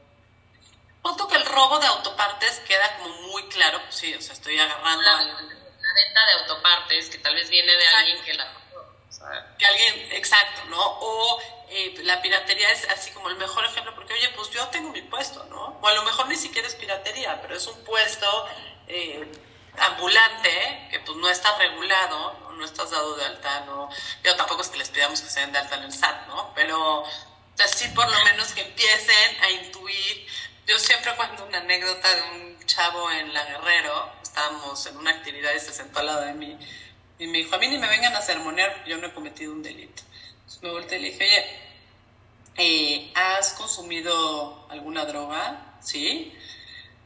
O... 1.04 1.28
que 1.28 1.36
el 1.36 1.46
robo 1.46 1.80
de 1.80 1.88
autopartes 1.88 2.60
queda 2.68 2.98
como 2.98 3.16
muy 3.32 3.48
claro, 3.50 3.82
pues 3.84 3.96
sí, 3.96 4.14
o 4.14 4.22
sea, 4.22 4.34
estoy 4.34 4.60
agarrando... 4.60 5.02
La, 5.02 5.24
la 5.24 5.94
venta 5.94 6.26
de 6.26 6.42
autopartes 6.42 7.10
que 7.10 7.18
tal 7.18 7.36
vez 7.36 7.50
viene 7.50 7.72
de 7.72 7.88
alguien 7.88 8.24
que 8.24 8.34
la... 8.34 8.59
que 9.58 9.66
alguien, 9.66 10.12
exacto, 10.14 10.66
¿no? 10.70 10.80
O 10.82 11.42
eh, 11.70 11.96
la 12.04 12.22
piratería 12.22 12.72
es 12.72 12.88
así 12.90 13.12
como 13.12 13.30
el 13.30 13.36
mejor 13.38 13.66
ejemplo, 13.66 13.94
porque 13.96 14.14
oye, 14.14 14.30
pues 14.36 14.50
yo 14.52 14.68
tengo 14.70 14.92
mi 14.92 15.02
puesto, 15.02 15.44
¿no? 15.46 15.78
O 15.82 15.88
a 15.88 15.94
lo 15.94 16.04
mejor 16.04 16.28
ni 16.28 16.36
siquiera 16.36 16.68
es 16.68 16.76
piratería, 16.76 17.42
pero 17.42 17.56
es 17.56 17.68
un 17.68 17.84
puesto 17.84 18.48
eh, 18.88 19.32
ambulante 19.78 20.88
que 20.92 21.00
pues 21.00 21.18
no 21.18 21.30
está 21.30 21.58
regulado, 21.58 22.50
no 22.54 22.66
estás 22.66 22.92
dado 22.92 23.16
de 23.16 23.26
alta, 23.26 23.62
no, 23.62 23.90
yo 24.24 24.36
tampoco 24.36 24.62
es 24.62 24.70
que 24.70 24.78
les 24.78 24.90
pidamos 24.90 25.22
que 25.22 25.30
se 25.30 25.40
den 25.40 25.52
de 25.52 25.60
alta 25.60 25.76
en 25.76 25.84
el 25.84 25.94
SAT, 25.94 26.28
¿no? 26.28 26.52
Pero 26.56 27.04
así 27.64 27.88
por 27.90 28.10
lo 28.10 28.24
menos 28.26 28.52
que 28.54 28.62
empiecen 28.62 29.44
a 29.44 29.52
intuir. 29.52 30.28
Yo 30.66 30.78
siempre 30.78 31.16
cuento 31.16 31.46
una 31.46 31.60
anécdota 31.60 32.14
de 32.14 32.22
un 32.22 32.66
chavo 32.66 33.10
en 33.12 33.34
La 33.34 33.44
Guerrero, 33.46 34.12
estábamos 34.22 34.86
en 34.86 34.98
una 34.98 35.12
actividad 35.12 35.54
y 35.56 35.60
se 35.60 35.74
sentó 35.74 36.00
al 36.00 36.06
lado 36.06 36.22
de 36.22 36.34
mí 36.34 36.58
y 37.20 37.28
me 37.28 37.40
dijo, 37.40 37.56
a 37.56 37.60
mí 37.60 37.68
ni 37.68 37.78
me 37.78 37.88
vengan 37.88 38.16
a 38.16 38.22
sermonear, 38.22 38.86
yo 38.88 38.98
no 38.98 39.08
he 39.08 39.14
cometido 39.14 39.54
un 39.54 39.62
delito. 39.62 40.02
Entonces 40.40 40.64
me 40.64 40.72
volteé 40.72 40.98
y 40.98 41.02
le 41.02 41.12
dije, 41.12 41.26
oye, 41.26 41.46
eh, 42.58 43.12
¿has 43.14 43.54
consumido 43.54 44.68
alguna 44.70 45.06
droga? 45.06 45.78
Sí. 45.82 46.34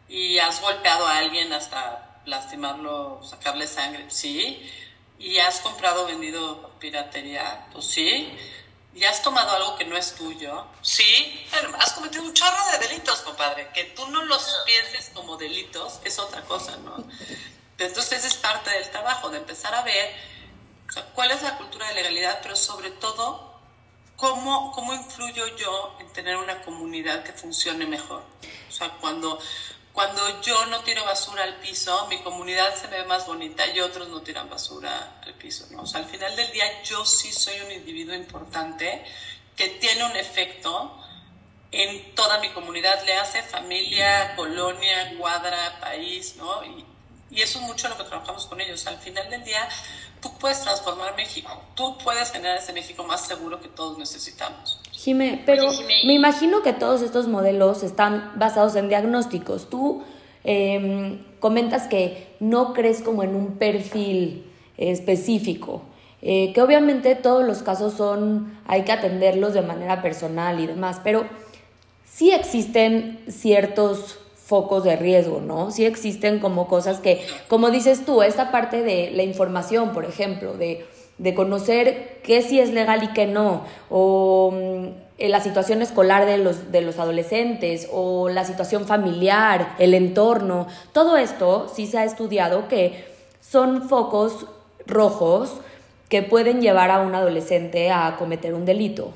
¿Y 0.08 0.38
has 0.38 0.62
golpeado 0.62 1.08
a 1.08 1.18
alguien 1.18 1.52
hasta 1.52 2.22
lastimarlo, 2.26 3.22
sacarle 3.24 3.68
sangre? 3.68 4.06
Sí 4.10 4.72
y 5.24 5.40
has 5.40 5.62
comprado 5.62 6.04
o 6.04 6.06
vendido 6.06 6.72
piratería, 6.80 7.68
pues 7.72 7.86
sí. 7.86 8.30
¿Y 8.94 9.06
has 9.06 9.24
tomado 9.24 9.52
algo 9.52 9.76
que 9.76 9.86
no 9.86 9.98
es 9.98 10.14
tuyo? 10.16 10.68
Sí, 10.82 11.48
has 11.80 11.94
cometido 11.94 12.24
un 12.24 12.34
chorro 12.34 12.72
de 12.72 12.88
delitos, 12.88 13.22
compadre. 13.22 13.70
Que 13.74 13.86
tú 13.86 14.06
no 14.08 14.24
los 14.26 14.64
pienses 14.66 15.12
como 15.14 15.38
delitos 15.38 16.00
es 16.04 16.20
otra 16.20 16.42
cosa, 16.42 16.76
¿no? 16.78 17.04
Entonces 17.78 18.24
es 18.26 18.36
parte 18.36 18.70
del 18.72 18.90
trabajo, 18.90 19.30
de 19.30 19.38
empezar 19.38 19.74
a 19.74 19.82
ver 19.82 20.14
cuál 21.14 21.32
es 21.32 21.42
la 21.42 21.58
cultura 21.58 21.88
de 21.88 21.96
legalidad, 21.96 22.40
pero 22.42 22.56
sobre 22.56 22.92
todo, 22.92 23.60
cómo, 24.16 24.72
cómo 24.72 24.94
influyo 24.94 25.48
yo 25.58 25.98
en 26.00 26.12
tener 26.14 26.38
una 26.38 26.62
comunidad 26.62 27.24
que 27.24 27.34
funcione 27.34 27.86
mejor. 27.86 28.24
O 28.70 28.72
sea, 28.72 28.90
cuando 29.02 29.40
cuando 29.94 30.42
yo 30.42 30.66
no 30.66 30.80
tiro 30.80 31.06
basura 31.06 31.44
al 31.44 31.58
piso, 31.58 32.08
mi 32.08 32.18
comunidad 32.24 32.74
se 32.76 32.88
ve 32.88 33.06
más 33.06 33.28
bonita 33.28 33.68
y 33.68 33.80
otros 33.80 34.10
no 34.10 34.24
tiran 34.24 34.50
basura 34.50 35.22
al 35.22 35.36
piso, 35.36 35.68
¿no? 35.70 35.84
O 35.84 35.86
sea, 35.86 36.02
al 36.02 36.08
final 36.08 36.36
del 36.36 36.52
día 36.52 36.82
yo 36.82 37.06
sí 37.06 37.32
soy 37.32 37.60
un 37.62 37.72
individuo 37.72 38.16
importante 38.16 39.06
que 39.56 39.70
tiene 39.70 40.04
un 40.04 40.16
efecto 40.16 41.00
en 41.72 42.16
toda 42.16 42.40
mi 42.40 42.50
comunidad, 42.50 43.06
le 43.06 43.14
hace 43.14 43.44
familia, 43.44 44.36
colonia, 44.36 45.16
cuadra, 45.20 45.80
país, 45.80 46.38
¿no? 46.38 46.64
Y, 46.66 46.84
y 47.34 47.42
eso 47.42 47.60
es 47.60 47.66
mucho 47.66 47.90
lo 47.90 47.98
que 47.98 48.04
trabajamos 48.04 48.46
con 48.46 48.62
ellos. 48.62 48.86
Al 48.86 48.98
final 48.98 49.30
del 49.30 49.44
día, 49.44 49.68
tú 50.22 50.30
puedes 50.40 50.62
transformar 50.62 51.16
México, 51.16 51.50
tú 51.76 51.98
puedes 52.04 52.32
generar 52.32 52.58
ese 52.58 52.74
México 52.74 53.04
más 53.04 53.26
seguro 53.26 53.60
que 53.60 53.68
todos 53.68 53.98
necesitamos. 53.98 54.80
Jime, 54.92 55.42
pero 55.46 55.70
me 56.06 56.14
imagino 56.14 56.62
que 56.62 56.74
todos 56.74 57.02
estos 57.02 57.28
modelos 57.28 57.84
están 57.84 58.34
basados 58.36 58.76
en 58.76 58.88
diagnósticos. 58.88 59.70
Tú 59.70 60.04
em, 60.44 61.24
comentas 61.40 61.88
que 61.88 62.36
no 62.40 62.74
crees 62.74 63.02
como 63.02 63.24
en 63.24 63.36
un 63.36 63.58
perfil 63.58 64.50
específico, 64.78 65.82
eh, 66.22 66.54
que 66.54 66.62
obviamente 66.62 67.16
todos 67.16 67.44
los 67.44 67.64
casos 67.64 67.94
son, 67.94 68.60
hay 68.66 68.84
que 68.84 68.92
atenderlos 68.92 69.54
de 69.54 69.62
manera 69.62 70.02
personal 70.02 70.60
y 70.60 70.68
demás, 70.68 71.02
pero 71.04 71.26
sí 72.06 72.32
existen 72.32 73.24
ciertos 73.28 74.20
focos 74.46 74.84
de 74.84 74.96
riesgo, 74.96 75.42
¿no? 75.42 75.72
Sí 75.72 75.86
existen 75.86 76.40
como 76.40 76.68
cosas 76.68 77.00
que, 77.00 77.26
como 77.48 77.72
dices 77.72 78.06
tú, 78.06 78.22
esta 78.22 78.52
parte 78.52 78.84
de 78.84 79.12
la 79.12 79.24
información, 79.24 79.94
por 79.94 80.06
ejemplo, 80.06 80.54
de 80.54 80.86
de 81.18 81.36
conocer 81.36 82.22
qué 82.24 82.42
sí 82.42 82.60
es 82.60 82.72
legal 82.72 83.04
y 83.04 83.08
qué 83.10 83.28
no, 83.28 83.66
o 83.90 84.52
mm, 84.52 85.28
la 85.30 85.42
situación 85.42 85.82
escolar 85.82 86.26
de 86.26 86.38
los, 86.38 86.72
de 86.72 86.82
los 86.82 87.00
adolescentes, 87.00 87.88
o 87.92 88.30
la 88.30 88.46
situación 88.46 88.88
familiar, 88.88 89.76
el 89.80 89.94
entorno, 89.94 90.68
todo 90.92 91.18
esto 91.18 91.72
sí 91.74 91.88
se 91.88 92.00
ha 92.00 92.04
estudiado 92.04 92.68
que 92.68 93.08
son 93.42 93.88
focos 93.88 94.48
rojos 94.86 95.54
que 96.10 96.24
pueden 96.24 96.62
llevar 96.62 96.92
a 96.92 97.00
un 97.00 97.16
adolescente 97.16 97.92
a 97.92 98.16
cometer 98.18 98.54
un 98.54 98.66
delito. 98.66 99.14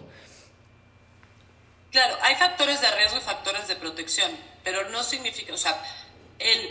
Claro, 1.92 2.16
hay 2.22 2.36
factores 2.36 2.80
de 2.80 2.92
riesgo 2.92 3.18
y 3.18 3.22
factores 3.22 3.68
de 3.68 3.76
protección, 3.76 4.32
pero 4.68 4.90
no 4.90 5.02
significa, 5.02 5.54
o 5.54 5.58
sea, 5.58 5.82
el 6.40 6.70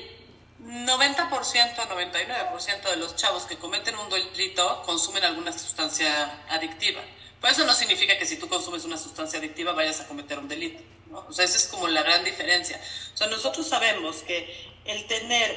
90%, 0.63 1.17
99% 1.27 2.91
de 2.91 2.97
los 2.97 3.17
chavos 3.17 3.45
que 3.45 3.57
cometen 3.57 3.97
un 3.97 4.11
delito 4.11 4.83
consumen 4.83 5.25
alguna 5.25 5.51
sustancia 5.51 6.45
adictiva. 6.51 7.01
Por 7.41 7.49
eso 7.49 7.65
no 7.65 7.73
significa 7.73 8.19
que 8.19 8.27
si 8.27 8.37
tú 8.37 8.51
consumes 8.51 8.85
una 8.85 8.99
sustancia 8.99 9.39
adictiva 9.39 9.73
vayas 9.73 10.03
a 10.03 10.09
cometer 10.09 10.39
un 10.39 10.47
delito. 10.47 10.83
¿no? 11.11 11.25
O 11.27 11.33
sea, 11.33 11.47
esa 11.47 11.57
es 11.57 11.69
como 11.69 11.89
la 11.89 12.03
gran 12.03 12.23
diferencia. 12.23 12.79
O 13.15 13.17
sea, 13.17 13.29
nosotros 13.29 13.67
sabemos 13.67 14.17
que 14.17 14.75
el 14.85 15.07
tener 15.07 15.57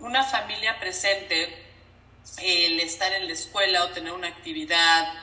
una 0.00 0.24
familia 0.24 0.80
presente, 0.80 1.64
el 2.38 2.80
estar 2.80 3.12
en 3.12 3.28
la 3.28 3.34
escuela 3.34 3.84
o 3.84 3.90
tener 3.90 4.12
una 4.12 4.26
actividad 4.26 5.14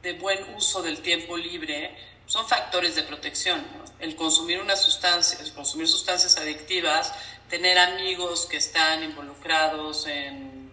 de 0.00 0.14
buen 0.14 0.54
uso 0.54 0.80
del 0.80 1.02
tiempo 1.02 1.36
libre, 1.36 1.94
son 2.26 2.46
factores 2.46 2.94
de 2.94 3.02
protección. 3.02 3.64
El 3.98 4.16
consumir 4.16 4.60
una 4.60 4.76
sustancia, 4.76 5.38
consumir 5.54 5.88
sustancias 5.88 6.36
adictivas, 6.36 7.12
tener 7.48 7.78
amigos 7.78 8.46
que 8.46 8.56
están 8.56 9.02
involucrados 9.02 10.06
en, 10.06 10.72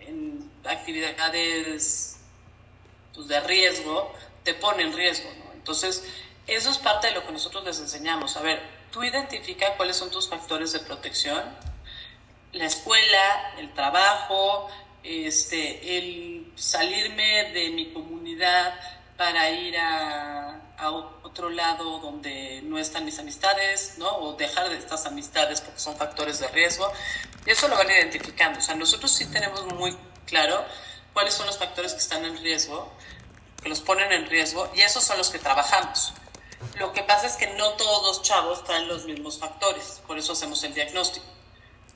en 0.00 0.50
actividades 0.64 2.16
pues, 3.14 3.28
de 3.28 3.40
riesgo, 3.40 4.12
te 4.42 4.54
pone 4.54 4.82
en 4.82 4.92
riesgo. 4.92 5.30
¿no? 5.38 5.52
Entonces, 5.52 6.04
eso 6.46 6.70
es 6.70 6.78
parte 6.78 7.08
de 7.08 7.14
lo 7.14 7.24
que 7.26 7.32
nosotros 7.32 7.64
les 7.64 7.78
enseñamos. 7.78 8.36
A 8.36 8.42
ver, 8.42 8.60
tú 8.92 9.02
identifica 9.02 9.76
cuáles 9.76 9.96
son 9.96 10.10
tus 10.10 10.28
factores 10.28 10.72
de 10.72 10.80
protección. 10.80 11.42
La 12.52 12.66
escuela, 12.66 13.54
el 13.58 13.72
trabajo, 13.72 14.68
este, 15.02 15.98
el 15.98 16.52
salirme 16.54 17.52
de 17.52 17.70
mi 17.70 17.92
comunidad 17.92 18.78
para 19.16 19.50
ir 19.50 19.76
a, 19.78 20.60
a, 20.78 20.90
otro 20.90 21.50
lado 21.50 21.98
donde 21.98 22.62
no 22.64 22.78
están 22.78 23.04
mis 23.04 23.18
amistades, 23.18 23.94
¿no? 23.98 24.08
O 24.18 24.34
dejar 24.34 24.68
de 24.68 24.76
estas 24.76 25.06
amistades 25.06 25.60
porque 25.60 25.80
son 25.80 25.96
factores 25.96 26.38
de 26.38 26.48
riesgo. 26.48 26.90
Eso 27.46 27.68
lo 27.68 27.76
van 27.76 27.90
identificando. 27.90 28.58
O 28.58 28.62
sea, 28.62 28.74
nosotros 28.74 29.10
sí 29.10 29.26
tenemos 29.26 29.64
muy 29.74 29.96
claro 30.26 30.64
cuáles 31.12 31.34
son 31.34 31.46
los 31.46 31.58
factores 31.58 31.92
que 31.92 31.98
están 31.98 32.24
en 32.24 32.36
riesgo, 32.38 32.92
que 33.62 33.68
los 33.68 33.80
ponen 33.80 34.12
en 34.12 34.26
riesgo, 34.26 34.70
y 34.74 34.80
esos 34.80 35.04
son 35.04 35.18
los 35.18 35.30
que 35.30 35.38
trabajamos. 35.38 36.12
Lo 36.78 36.92
que 36.92 37.02
pasa 37.02 37.26
es 37.26 37.34
que 37.34 37.46
no 37.54 37.70
todos 37.70 38.02
los 38.06 38.22
chavos 38.22 38.64
traen 38.64 38.88
los 38.88 39.04
mismos 39.06 39.38
factores, 39.38 40.02
por 40.06 40.18
eso 40.18 40.32
hacemos 40.32 40.62
el 40.64 40.74
diagnóstico. 40.74 41.26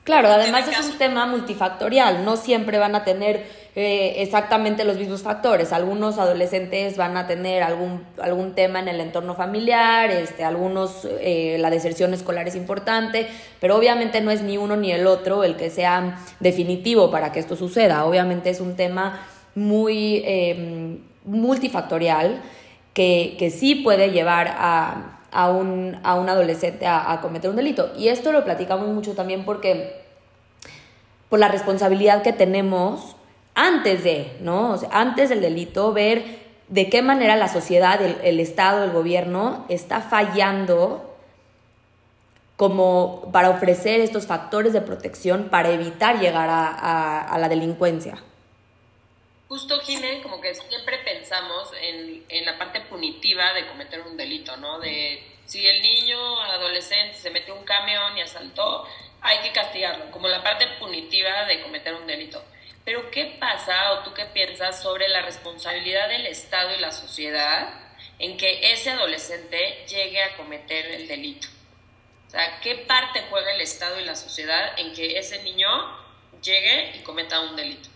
Claro, 0.03 0.29
además 0.29 0.67
es 0.67 0.85
un 0.85 0.97
tema 0.97 1.25
multifactorial, 1.25 2.23
no 2.23 2.37
siempre 2.37 2.77
van 2.79 2.95
a 2.95 3.03
tener 3.03 3.58
eh, 3.75 4.15
exactamente 4.17 4.83
los 4.83 4.97
mismos 4.97 5.21
factores. 5.21 5.71
Algunos 5.73 6.17
adolescentes 6.17 6.97
van 6.97 7.17
a 7.17 7.27
tener 7.27 7.63
algún, 7.63 8.03
algún 8.21 8.53
tema 8.55 8.79
en 8.79 8.87
el 8.87 8.99
entorno 8.99 9.35
familiar, 9.35 10.11
este, 10.11 10.43
algunos 10.43 11.07
eh, 11.21 11.57
la 11.59 11.69
deserción 11.69 12.13
escolar 12.13 12.47
es 12.47 12.55
importante, 12.55 13.27
pero 13.59 13.75
obviamente 13.75 14.21
no 14.21 14.31
es 14.31 14.41
ni 14.41 14.57
uno 14.57 14.75
ni 14.75 14.91
el 14.91 15.07
otro 15.07 15.43
el 15.43 15.55
que 15.55 15.69
sea 15.69 16.19
definitivo 16.39 17.11
para 17.11 17.31
que 17.31 17.39
esto 17.39 17.55
suceda. 17.55 18.05
Obviamente 18.05 18.49
es 18.49 18.61
un 18.61 18.75
tema 18.75 19.21
muy 19.55 20.21
eh, 20.25 20.99
multifactorial 21.25 22.41
que, 22.93 23.35
que 23.37 23.49
sí 23.49 23.75
puede 23.75 24.11
llevar 24.11 24.55
a 24.57 25.15
a 25.31 25.49
un, 25.49 25.99
a 26.03 26.15
un 26.15 26.29
adolescente 26.29 26.87
a, 26.87 27.19
cometer 27.21 27.49
un 27.49 27.55
delito. 27.55 27.91
Y 27.97 28.07
esto 28.07 28.31
lo 28.31 28.43
platicamos 28.43 28.87
mucho 28.89 29.13
también 29.13 29.45
porque 29.45 30.01
por 31.29 31.39
la 31.39 31.47
responsabilidad 31.47 32.23
que 32.23 32.33
tenemos 32.33 33.15
antes 33.67 34.03
de, 34.03 34.37
¿no? 34.41 34.71
O 34.71 34.77
sea, 34.77 34.89
antes 34.91 35.29
del 35.29 35.41
delito, 35.41 35.93
ver 35.93 36.39
de 36.67 36.89
qué 36.89 37.01
manera 37.01 37.35
la 37.35 37.47
sociedad, 37.47 38.01
el, 38.01 38.17
el, 38.23 38.39
Estado, 38.39 38.83
el 38.83 38.91
gobierno 38.91 39.65
está 39.69 40.01
fallando 40.01 41.09
como 42.59 43.29
para 43.31 43.49
ofrecer 43.49 44.01
estos 44.01 44.27
factores 44.27 44.73
de 44.73 44.81
protección 44.81 45.47
para 45.49 45.69
evitar 45.69 46.19
llegar 46.19 46.49
a, 46.51 47.37
la 47.39 47.47
delincuencia 47.47 48.21
justo, 49.47 49.79
Gine, 49.79 50.21
como 50.21 50.39
que 50.39 50.53
siempre 50.53 50.99
pensamos 50.99 51.71
en, 51.81 52.45
la 52.45 52.57
parte 52.57 52.81
punitiva 52.81 53.53
de 53.53 53.65
cometer 53.67 54.01
un 54.01 54.15
delito, 54.15 54.55
¿no? 54.57 54.79
De 54.79 55.23
si 55.45 55.65
el 55.65 55.81
niño, 55.81 56.39
adolescente, 56.41 57.15
se 57.15 57.31
mete 57.31 57.51
un 57.51 57.63
camión 57.63 58.15
y 58.15 58.21
asaltó, 58.21 58.85
hay 59.21 59.39
que 59.39 59.51
castigarlo, 59.51 60.11
como 60.11 60.27
la 60.27 60.43
parte 60.43 60.67
punitiva 60.79 61.45
de 61.45 61.61
cometer 61.63 61.95
un 61.95 62.05
delito. 62.05 62.43
Pero 62.89 63.11
¿qué 63.11 63.37
pasa 63.39 63.91
o 63.91 64.03
tú 64.03 64.15
qué 64.15 64.25
piensas 64.25 64.81
sobre 64.81 65.07
la 65.09 65.21
responsabilidad 65.21 66.09
del 66.09 66.25
Estado 66.25 66.73
y 66.75 66.79
la 66.79 66.91
sociedad 66.91 67.71
en 68.17 68.35
que 68.35 68.73
ese 68.73 68.89
adolescente 68.89 69.85
llegue 69.87 70.23
a 70.23 70.35
cometer 70.35 70.87
el 70.87 71.07
delito? 71.07 71.47
O 72.25 72.31
sea, 72.31 72.59
¿qué 72.61 72.77
parte 72.87 73.25
juega 73.29 73.53
el 73.53 73.61
Estado 73.61 73.99
y 73.99 74.05
la 74.05 74.15
sociedad 74.15 74.71
en 74.79 74.91
que 74.95 75.19
ese 75.19 75.43
niño 75.43 75.67
llegue 76.41 76.97
y 76.97 77.03
cometa 77.03 77.39
un 77.41 77.55
delito? 77.55 77.89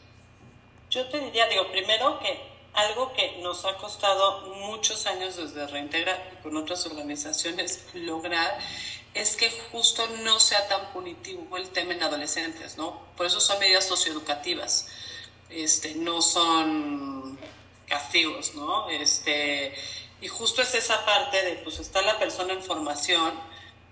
Yo 0.91 1.09
te 1.09 1.19
diría, 1.21 1.47
digo, 1.47 1.71
primero 1.71 2.19
que 2.19 2.39
algo 2.75 3.13
que 3.13 3.37
nos 3.41 3.65
ha 3.65 3.75
costado 3.77 4.41
muchos 4.57 5.07
años 5.07 5.37
desde 5.37 5.65
Reintegra 5.65 6.39
con 6.43 6.55
otras 6.55 6.85
organizaciones 6.85 7.87
lograr 7.95 8.59
es 9.13 9.35
que 9.35 9.51
justo 9.71 10.07
no 10.23 10.39
sea 10.39 10.67
tan 10.67 10.91
punitivo 10.91 11.57
el 11.57 11.69
tema 11.69 11.93
en 11.93 12.03
adolescentes, 12.03 12.77
¿no? 12.77 12.99
Por 13.15 13.25
eso 13.25 13.39
son 13.39 13.59
medidas 13.59 13.85
socioeducativas, 13.85 14.87
este, 15.49 15.95
no 15.95 16.21
son 16.21 17.37
castigos, 17.87 18.55
¿no? 18.55 18.89
Este, 18.89 19.75
y 20.21 20.27
justo 20.27 20.61
es 20.61 20.73
esa 20.73 21.05
parte 21.05 21.43
de, 21.43 21.55
pues 21.57 21.79
está 21.79 22.01
la 22.01 22.17
persona 22.17 22.53
en 22.53 22.63
formación 22.63 23.33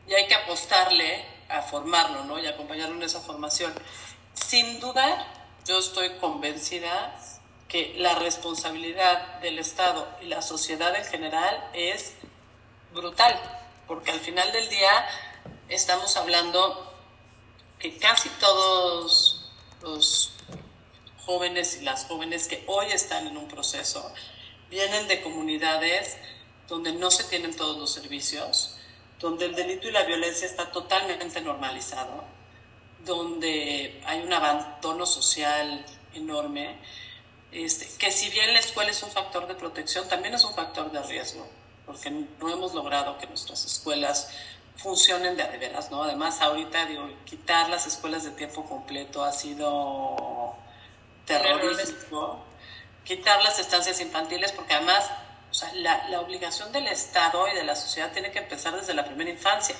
y 0.08 0.14
hay 0.14 0.28
que 0.28 0.34
apostarle 0.34 1.26
a 1.50 1.62
formarlo, 1.62 2.24
¿no? 2.24 2.40
Y 2.40 2.48
acompañarlo 2.48 2.96
en 2.96 3.04
esa 3.04 3.22
formación. 3.22 3.74
Sin 4.34 4.80
duda, 4.80 5.28
yo 5.66 5.78
estoy 5.78 6.10
convencida 6.18 7.16
que 7.68 7.94
la 7.98 8.16
responsabilidad 8.16 9.40
del 9.42 9.60
Estado 9.60 10.08
y 10.22 10.26
la 10.26 10.42
sociedad 10.42 10.96
en 10.96 11.06
general 11.06 11.70
es 11.74 12.14
brutal, 12.94 13.61
porque 13.92 14.12
al 14.12 14.22
final 14.22 14.50
del 14.54 14.70
día 14.70 15.06
estamos 15.68 16.16
hablando 16.16 16.96
que 17.78 17.98
casi 17.98 18.30
todos 18.40 19.52
los 19.82 20.32
jóvenes 21.26 21.76
y 21.76 21.84
las 21.84 22.06
jóvenes 22.06 22.48
que 22.48 22.64
hoy 22.68 22.86
están 22.94 23.28
en 23.28 23.36
un 23.36 23.50
proceso 23.50 24.14
vienen 24.70 25.10
de 25.10 25.22
comunidades 25.22 26.16
donde 26.70 26.94
no 26.94 27.12
se 27.12 27.26
tienen 27.26 27.54
todos 27.54 27.78
los 27.78 27.92
servicios, 27.92 28.78
donde 29.20 29.48
el 29.48 29.56
delito 29.56 29.90
y 29.90 29.92
la 29.92 30.04
violencia 30.04 30.48
está 30.48 30.72
totalmente 30.72 31.42
normalizado, 31.42 32.24
donde 33.04 34.02
hay 34.06 34.22
un 34.22 34.32
abandono 34.32 35.06
social 35.06 35.86
enorme, 36.14 36.78
este, 37.52 37.90
que 37.98 38.10
si 38.10 38.30
bien 38.30 38.54
la 38.54 38.62
escuela 38.62 38.92
es 38.92 39.04
un 39.04 39.12
factor 39.12 39.48
de 39.48 39.56
protección, 39.56 40.08
también 40.08 40.34
es 40.34 40.46
un 40.46 40.54
factor 40.54 40.90
de 40.94 41.04
riesgo, 41.04 41.46
porque 41.92 42.10
no 42.10 42.50
hemos 42.50 42.74
logrado 42.74 43.18
que 43.18 43.28
nuestras 43.28 43.66
escuelas 43.66 44.30
funcionen 44.78 45.36
de 45.36 45.44
veras, 45.58 45.92
¿no? 45.92 46.04
Además, 46.04 46.42
ahorita, 46.42 46.86
digo, 46.86 47.08
quitar 47.26 47.70
las 47.70 47.86
escuelas 47.86 48.24
de 48.24 48.32
tiempo 48.32 48.66
completo 48.66 49.24
ha 49.24 49.32
sido 49.32 50.56
terrorífico. 51.26 52.44
Quitar 53.04 53.44
las 53.44 53.60
estancias 53.60 54.00
infantiles, 54.00 54.52
porque 54.52 54.74
además, 54.74 55.10
o 55.50 55.54
sea, 55.54 55.74
la, 55.76 56.08
la 56.10 56.22
obligación 56.22 56.72
del 56.72 56.88
Estado 56.88 57.48
y 57.48 57.56
de 57.56 57.64
la 57.64 57.76
sociedad 57.76 58.12
tiene 58.12 58.32
que 58.32 58.40
empezar 58.40 58.76
desde 58.76 58.94
la 58.94 59.06
primera 59.06 59.30
infancia 59.30 59.76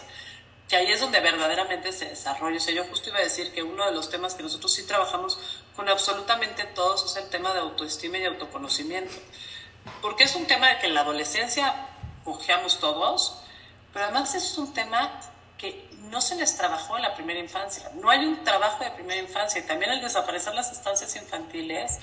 que 0.68 0.78
ahí 0.78 0.90
es 0.90 1.02
donde 1.02 1.20
verdaderamente 1.20 1.92
se 1.92 2.06
desarrolla. 2.06 2.56
O 2.56 2.62
sea, 2.62 2.74
yo 2.74 2.86
justo 2.86 3.10
iba 3.10 3.20
a 3.20 3.24
decir 3.24 3.52
que 3.52 3.62
uno 3.62 3.86
de 3.86 3.92
los 3.92 4.10
temas 4.10 4.36
que 4.36 4.44
nosotros 4.44 4.74
sí 4.74 4.88
trabajamos 4.88 5.38
con 5.76 5.90
absolutamente 5.90 6.64
todos 6.64 7.06
es 7.06 7.22
el 7.22 7.30
tema 7.30 7.54
de 7.54 7.60
autoestima 7.60 8.18
y 8.18 8.24
autoconocimiento. 8.24 9.12
Porque 10.02 10.24
es 10.24 10.34
un 10.34 10.46
tema 10.46 10.70
de 10.70 10.80
que 10.80 10.88
en 10.88 10.94
la 10.94 11.02
adolescencia 11.02 11.90
cojeamos 12.24 12.80
todos, 12.80 13.42
pero 13.94 14.06
además 14.06 14.36
es 14.36 14.58
un 14.58 14.74
tema 14.74 15.20
que 15.58 15.90
no 16.10 16.22
se 16.22 16.36
les 16.36 16.58
trabajó 16.58 16.98
en 16.98 17.04
la 17.04 17.14
primera 17.14 17.40
infancia. 17.40 17.92
No 17.96 18.10
hay 18.10 18.26
un 18.26 18.44
trabajo 18.44 18.84
de 18.84 18.92
primera 18.92 19.22
infancia 19.22 19.62
y 19.62 19.64
también 19.64 19.92
el 19.92 20.02
desaparecer 20.02 20.54
las 20.56 20.72
estancias 20.72 21.16
infantiles 21.16 22.00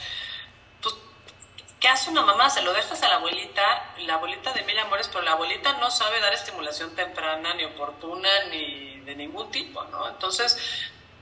¿Qué 1.81 1.87
hace 1.87 2.11
una 2.11 2.23
mamá? 2.23 2.51
Se 2.51 2.61
lo 2.63 2.73
dejas 2.73 3.01
a 3.05 3.09
la 3.09 3.17
abuelita, 3.17 3.63
la 3.99 4.15
abuelita 4.15 4.53
de 4.53 4.65
mil 4.65 4.77
amores, 4.81 5.07
pero 5.09 5.23
la 5.23 5.33
abuelita 5.33 5.75
no 5.75 5.91
sabe 5.93 6.21
dar 6.21 6.33
estimulación 6.33 6.95
temprana, 6.97 7.55
ni 7.55 7.65
oportuna, 7.65 8.29
ni 8.51 8.99
de 9.01 9.15
ningún 9.15 9.49
tipo, 9.53 9.85
¿no? 9.85 10.09
Entonces, 10.09 10.59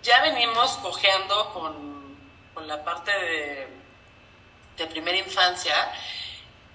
ya 0.03 0.23
venimos 0.23 0.79
cojeando 0.79 1.53
con, 1.53 2.17
con 2.55 2.67
la 2.67 2.83
parte 2.83 3.11
de, 3.11 3.69
de, 4.79 4.87
primera 4.87 5.19
infancia 5.19 5.75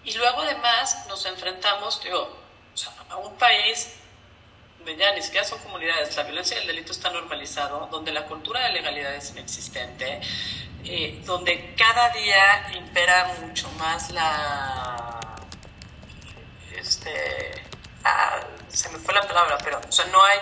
y 0.04 0.14
luego 0.14 0.42
además 0.42 1.06
nos 1.08 1.26
enfrentamos, 1.26 2.04
digo, 2.04 2.38
a 3.10 3.18
un 3.18 3.36
país 3.38 3.94
donde 4.78 4.98
ya 4.98 5.14
ni 5.14 5.22
siquiera 5.22 5.46
son 5.46 5.60
comunidades, 5.60 6.16
la 6.16 6.24
violencia 6.24 6.58
y 6.58 6.62
el 6.62 6.68
delito 6.68 6.92
está 6.92 7.10
normalizado, 7.12 7.88
donde 7.92 8.12
la 8.12 8.26
cultura 8.26 8.62
de 8.62 8.74
legalidad 8.74 9.14
es 9.14 9.30
inexistente, 9.32 10.22
eh, 10.84 11.22
donde 11.24 11.76
cada 11.76 12.10
día 12.10 12.72
impera 12.74 13.36
mucho 13.42 13.70
más 13.74 14.10
la... 14.12 15.20
Este, 16.76 17.64
ah, 18.04 18.40
se 18.70 18.90
me 18.90 18.98
fue 18.98 19.14
la 19.14 19.22
palabra, 19.28 19.58
pero 19.64 19.80
o 19.88 19.92
sea, 19.92 20.06
no 20.06 20.24
hay 20.24 20.40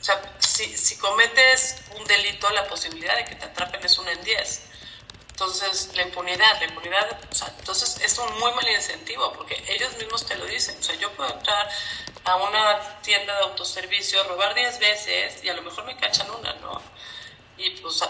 O 0.00 0.02
sea, 0.02 0.20
si, 0.38 0.76
si 0.76 0.96
cometes 0.96 1.82
un 1.96 2.04
delito, 2.06 2.50
la 2.50 2.66
posibilidad 2.66 3.16
de 3.16 3.24
que 3.24 3.36
te 3.36 3.44
atrapen 3.44 3.84
es 3.84 3.98
una 3.98 4.10
en 4.12 4.22
10. 4.24 4.69
Entonces, 5.40 5.96
la 5.96 6.02
impunidad, 6.02 6.60
la 6.60 6.66
impunidad, 6.66 7.18
o 7.30 7.34
sea, 7.34 7.50
entonces 7.58 7.98
es 8.02 8.18
un 8.18 8.30
muy 8.40 8.52
mal 8.52 8.68
incentivo 8.68 9.32
porque 9.32 9.54
ellos 9.68 9.96
mismos 9.96 10.26
te 10.26 10.36
lo 10.36 10.44
dicen. 10.44 10.76
O 10.78 10.82
sea, 10.82 10.94
yo 10.96 11.10
puedo 11.12 11.32
entrar 11.32 11.66
a 12.24 12.36
una 12.36 13.00
tienda 13.00 13.34
de 13.34 13.44
autoservicio, 13.44 14.22
robar 14.24 14.54
10 14.54 14.78
veces 14.80 15.42
y 15.42 15.48
a 15.48 15.54
lo 15.54 15.62
mejor 15.62 15.86
me 15.86 15.96
cachan 15.96 16.30
una, 16.30 16.52
¿no? 16.56 16.82
Y 17.56 17.70
pues 17.70 18.04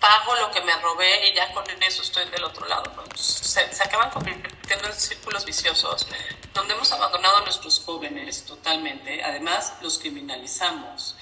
pago 0.00 0.34
lo 0.40 0.50
que 0.50 0.60
me 0.62 0.76
robé 0.80 1.28
y 1.28 1.34
ya 1.34 1.52
con 1.52 1.64
eso 1.84 2.02
estoy 2.02 2.28
del 2.30 2.42
otro 2.42 2.66
lado. 2.66 2.92
Se, 3.14 3.72
se, 3.72 3.82
acaban 3.84 4.10
convirtiendo 4.10 4.88
en 4.88 4.94
círculos 4.94 5.44
viciosos 5.44 6.08
donde 6.52 6.74
hemos 6.74 6.90
abandonado 6.90 7.36
a 7.36 7.40
nuestros 7.42 7.78
jóvenes 7.78 8.44
totalmente. 8.44 9.22
Además, 9.22 9.74
los 9.82 10.00
criminalizamos. 10.00 11.14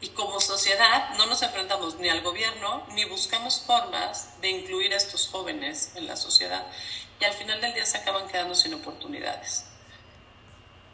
Y 0.00 0.10
como 0.10 0.40
sociedad 0.40 1.10
no 1.16 1.26
nos 1.26 1.42
enfrentamos 1.42 1.96
ni 1.96 2.08
al 2.08 2.20
gobierno 2.20 2.86
ni 2.92 3.04
buscamos 3.04 3.62
formas 3.66 4.40
de 4.40 4.48
incluir 4.48 4.92
a 4.92 4.96
estos 4.96 5.28
jóvenes 5.28 5.92
en 5.96 6.06
la 6.06 6.16
sociedad. 6.16 6.66
Y 7.20 7.24
al 7.24 7.32
final 7.32 7.60
del 7.60 7.74
día 7.74 7.84
se 7.84 7.98
acaban 7.98 8.28
quedando 8.28 8.54
sin 8.54 8.74
oportunidades. 8.74 9.64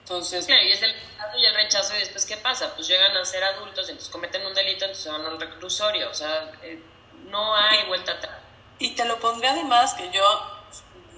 Entonces... 0.00 0.48
y 0.48 0.70
es 0.70 0.82
el 0.82 0.94
y 1.36 1.44
el 1.44 1.54
rechazo 1.54 1.96
y 1.96 2.00
después 2.00 2.26
¿qué 2.26 2.36
pasa? 2.36 2.74
Pues 2.74 2.86
llegan 2.86 3.16
a 3.16 3.24
ser 3.24 3.42
adultos, 3.42 3.88
entonces 3.88 4.10
cometen 4.10 4.44
un 4.46 4.54
delito, 4.54 4.84
entonces 4.84 5.10
van 5.10 5.24
al 5.24 5.40
reclusorio. 5.40 6.10
O 6.10 6.14
sea, 6.14 6.52
eh, 6.62 6.80
no 7.26 7.54
hay 7.56 7.86
vuelta 7.86 8.12
atrás. 8.12 8.38
Y 8.78 8.90
te 8.94 9.04
lo 9.04 9.18
pondré 9.18 9.48
además 9.48 9.94
que 9.94 10.10
yo, 10.10 10.24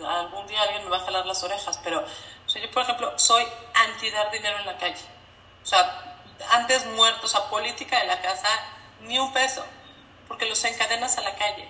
algún 0.07 0.47
día 0.47 0.63
alguien 0.63 0.85
me 0.85 0.91
va 0.91 0.99
a 0.99 1.01
jalar 1.01 1.27
las 1.27 1.43
orejas, 1.43 1.79
pero 1.83 2.05
yo 2.47 2.71
por 2.71 2.83
ejemplo 2.83 3.19
soy 3.19 3.45
anti 3.75 4.11
dar 4.11 4.31
dinero 4.31 4.59
en 4.59 4.67
la 4.67 4.79
calle. 4.79 5.05
O 5.63 5.67
sea, 5.67 6.16
antes 6.51 6.87
muertos 6.87 7.35
a 7.35 7.49
política 7.51 8.01
de 8.01 8.07
la 8.07 8.21
casa, 8.21 8.49
ni 9.03 9.19
un 9.19 9.33
peso, 9.33 9.65
porque 10.29 10.47
los 10.47 10.65
encadenas 10.65 11.19
a 11.19 11.23
la 11.23 11.35
calle. 11.37 11.69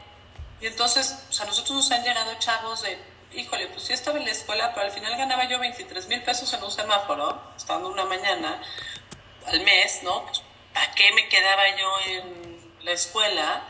Y 0.60 0.66
entonces, 0.66 1.24
o 1.28 1.32
sea, 1.32 1.46
nosotros 1.46 1.76
nos 1.76 1.90
han 1.90 2.02
llegado 2.02 2.34
chavos 2.38 2.82
de, 2.82 2.98
híjole, 3.32 3.66
pues 3.68 3.84
sí 3.84 3.92
estaba 3.92 4.18
en 4.18 4.24
la 4.24 4.30
escuela, 4.30 4.72
pero 4.74 4.86
al 4.86 4.92
final 4.92 5.16
ganaba 5.16 5.44
yo 5.44 5.58
23 5.58 6.08
mil 6.08 6.22
pesos 6.22 6.52
en 6.52 6.64
un 6.64 6.70
semáforo, 6.70 7.40
estando 7.56 7.88
una 7.88 8.04
mañana 8.04 8.60
al 9.46 9.60
mes, 9.60 10.02
¿no? 10.02 10.24
Pues, 10.24 10.42
¿para 10.72 10.90
qué 10.92 11.12
me 11.12 11.28
quedaba 11.28 11.62
yo 11.76 11.98
en 12.06 12.74
la 12.82 12.92
escuela? 12.92 13.62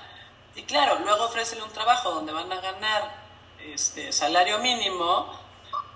Y 0.55 0.63
claro, 0.63 0.99
luego 1.01 1.25
ofrecen 1.25 1.61
un 1.63 1.73
trabajo 1.73 2.11
donde 2.13 2.33
van 2.33 2.51
a 2.53 2.61
ganar 2.61 3.27
este, 3.61 4.13
salario 4.13 4.59
mínimo, 4.59 5.46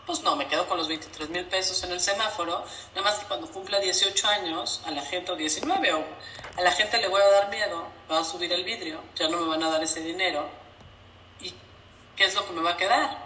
pues 0.06 0.22
no, 0.22 0.36
me 0.36 0.48
quedo 0.48 0.66
con 0.66 0.78
los 0.78 0.88
23 0.88 1.28
mil 1.30 1.46
pesos 1.46 1.82
en 1.84 1.92
el 1.92 2.00
semáforo, 2.00 2.64
nada 2.94 3.02
más 3.02 3.18
que 3.18 3.26
cuando 3.26 3.50
cumpla 3.50 3.78
18 3.78 4.26
años, 4.28 4.80
a 4.84 4.90
la 4.90 5.02
gente, 5.02 5.32
o 5.32 5.36
19, 5.36 5.92
o 5.92 6.04
a 6.56 6.62
la 6.62 6.72
gente 6.72 6.98
le 6.98 7.08
voy 7.08 7.20
a 7.20 7.30
dar 7.30 7.50
miedo, 7.50 7.86
va 8.10 8.20
a 8.20 8.24
subir 8.24 8.52
el 8.52 8.64
vidrio, 8.64 9.02
ya 9.14 9.28
no 9.28 9.38
me 9.38 9.46
van 9.46 9.62
a 9.62 9.70
dar 9.70 9.82
ese 9.82 10.00
dinero, 10.00 10.48
¿y 11.40 11.54
qué 12.16 12.24
es 12.24 12.34
lo 12.34 12.46
que 12.46 12.52
me 12.52 12.62
va 12.62 12.70
a 12.70 12.76
quedar? 12.76 13.18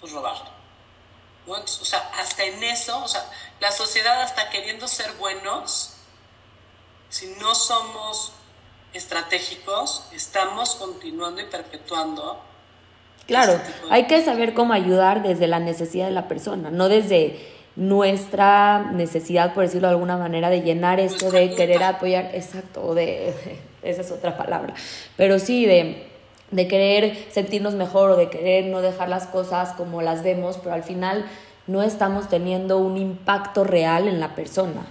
Pues 0.00 0.12
robar. 0.12 0.58
O 1.46 1.66
sea, 1.66 2.10
hasta 2.18 2.44
en 2.44 2.62
eso, 2.62 3.04
la 3.60 3.72
sociedad 3.72 4.20
hasta 4.20 4.50
queriendo 4.50 4.86
ser 4.86 5.12
buenos, 5.14 5.94
si 7.08 7.26
no 7.40 7.54
somos 7.54 8.32
estratégicos, 8.92 10.04
estamos 10.12 10.74
continuando 10.74 11.40
y 11.40 11.44
perpetuando. 11.44 12.42
Claro, 13.28 13.60
hay 13.90 14.04
que 14.06 14.24
saber 14.24 14.54
cómo 14.54 14.72
ayudar 14.72 15.22
desde 15.22 15.48
la 15.48 15.60
necesidad 15.60 16.06
de 16.06 16.12
la 16.12 16.28
persona, 16.28 16.70
no 16.70 16.88
desde 16.88 17.38
nuestra 17.76 18.90
necesidad, 18.90 19.52
por 19.52 19.64
decirlo 19.64 19.88
de 19.88 19.92
alguna 19.92 20.16
manera, 20.16 20.48
de 20.48 20.62
llenar 20.62 20.98
esto 20.98 21.30
de 21.30 21.54
querer 21.54 21.82
apoyar, 21.82 22.30
exacto, 22.32 22.82
o 22.82 22.94
de, 22.94 23.34
esa 23.82 24.00
es 24.00 24.10
otra 24.10 24.38
palabra, 24.38 24.72
pero 25.18 25.38
sí 25.38 25.66
de, 25.66 26.06
de 26.52 26.68
querer 26.68 27.26
sentirnos 27.30 27.74
mejor 27.74 28.12
o 28.12 28.16
de 28.16 28.30
querer 28.30 28.64
no 28.64 28.80
dejar 28.80 29.10
las 29.10 29.26
cosas 29.26 29.74
como 29.74 30.00
las 30.00 30.22
vemos, 30.22 30.56
pero 30.56 30.74
al 30.74 30.82
final 30.82 31.26
no 31.66 31.82
estamos 31.82 32.30
teniendo 32.30 32.78
un 32.78 32.96
impacto 32.96 33.62
real 33.62 34.08
en 34.08 34.20
la 34.20 34.34
persona, 34.34 34.86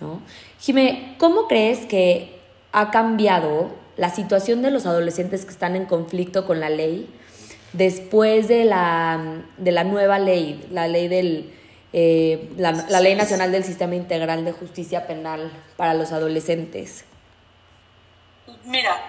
¿no? 0.00 0.22
Jimé, 0.58 1.14
¿cómo 1.18 1.46
crees 1.46 1.86
que 1.86 2.40
ha 2.72 2.90
cambiado 2.90 3.70
la 3.96 4.10
situación 4.10 4.60
de 4.60 4.72
los 4.72 4.86
adolescentes 4.86 5.44
que 5.44 5.52
están 5.52 5.76
en 5.76 5.86
conflicto 5.86 6.46
con 6.46 6.58
la 6.58 6.68
ley 6.68 7.08
después 7.72 8.48
de 8.48 8.64
la, 8.64 9.42
de 9.56 9.72
la 9.72 9.84
nueva 9.84 10.18
ley, 10.18 10.66
la 10.70 10.88
ley 10.88 11.08
del... 11.08 11.52
Eh, 11.92 12.50
la, 12.58 12.72
Ley 13.00 13.14
Nacional 13.14 13.52
del 13.52 13.64
Sistema 13.64 13.94
Integral 13.94 14.44
de 14.44 14.52
Justicia 14.52 15.06
Penal 15.06 15.50
para 15.78 15.94
los 15.94 16.12
Adolescentes? 16.12 17.06
Mira, 18.64 19.00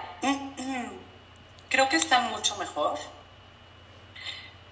creo 1.68 1.88
que 1.90 1.96
está 1.96 2.20
mucho 2.20 2.56
mejor, 2.56 2.98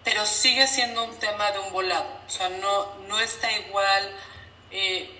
pero 0.02 0.24
sigue 0.24 0.66
siendo 0.66 1.04
un 1.04 1.14
tema 1.16 1.50
de 1.50 1.58
un 1.58 1.72
volado. 1.72 2.06
O 2.26 2.30
sea, 2.30 2.48
no, 2.48 3.06
no 3.08 3.18
está 3.20 3.50
igual 3.52 4.10
eh, 4.70 5.10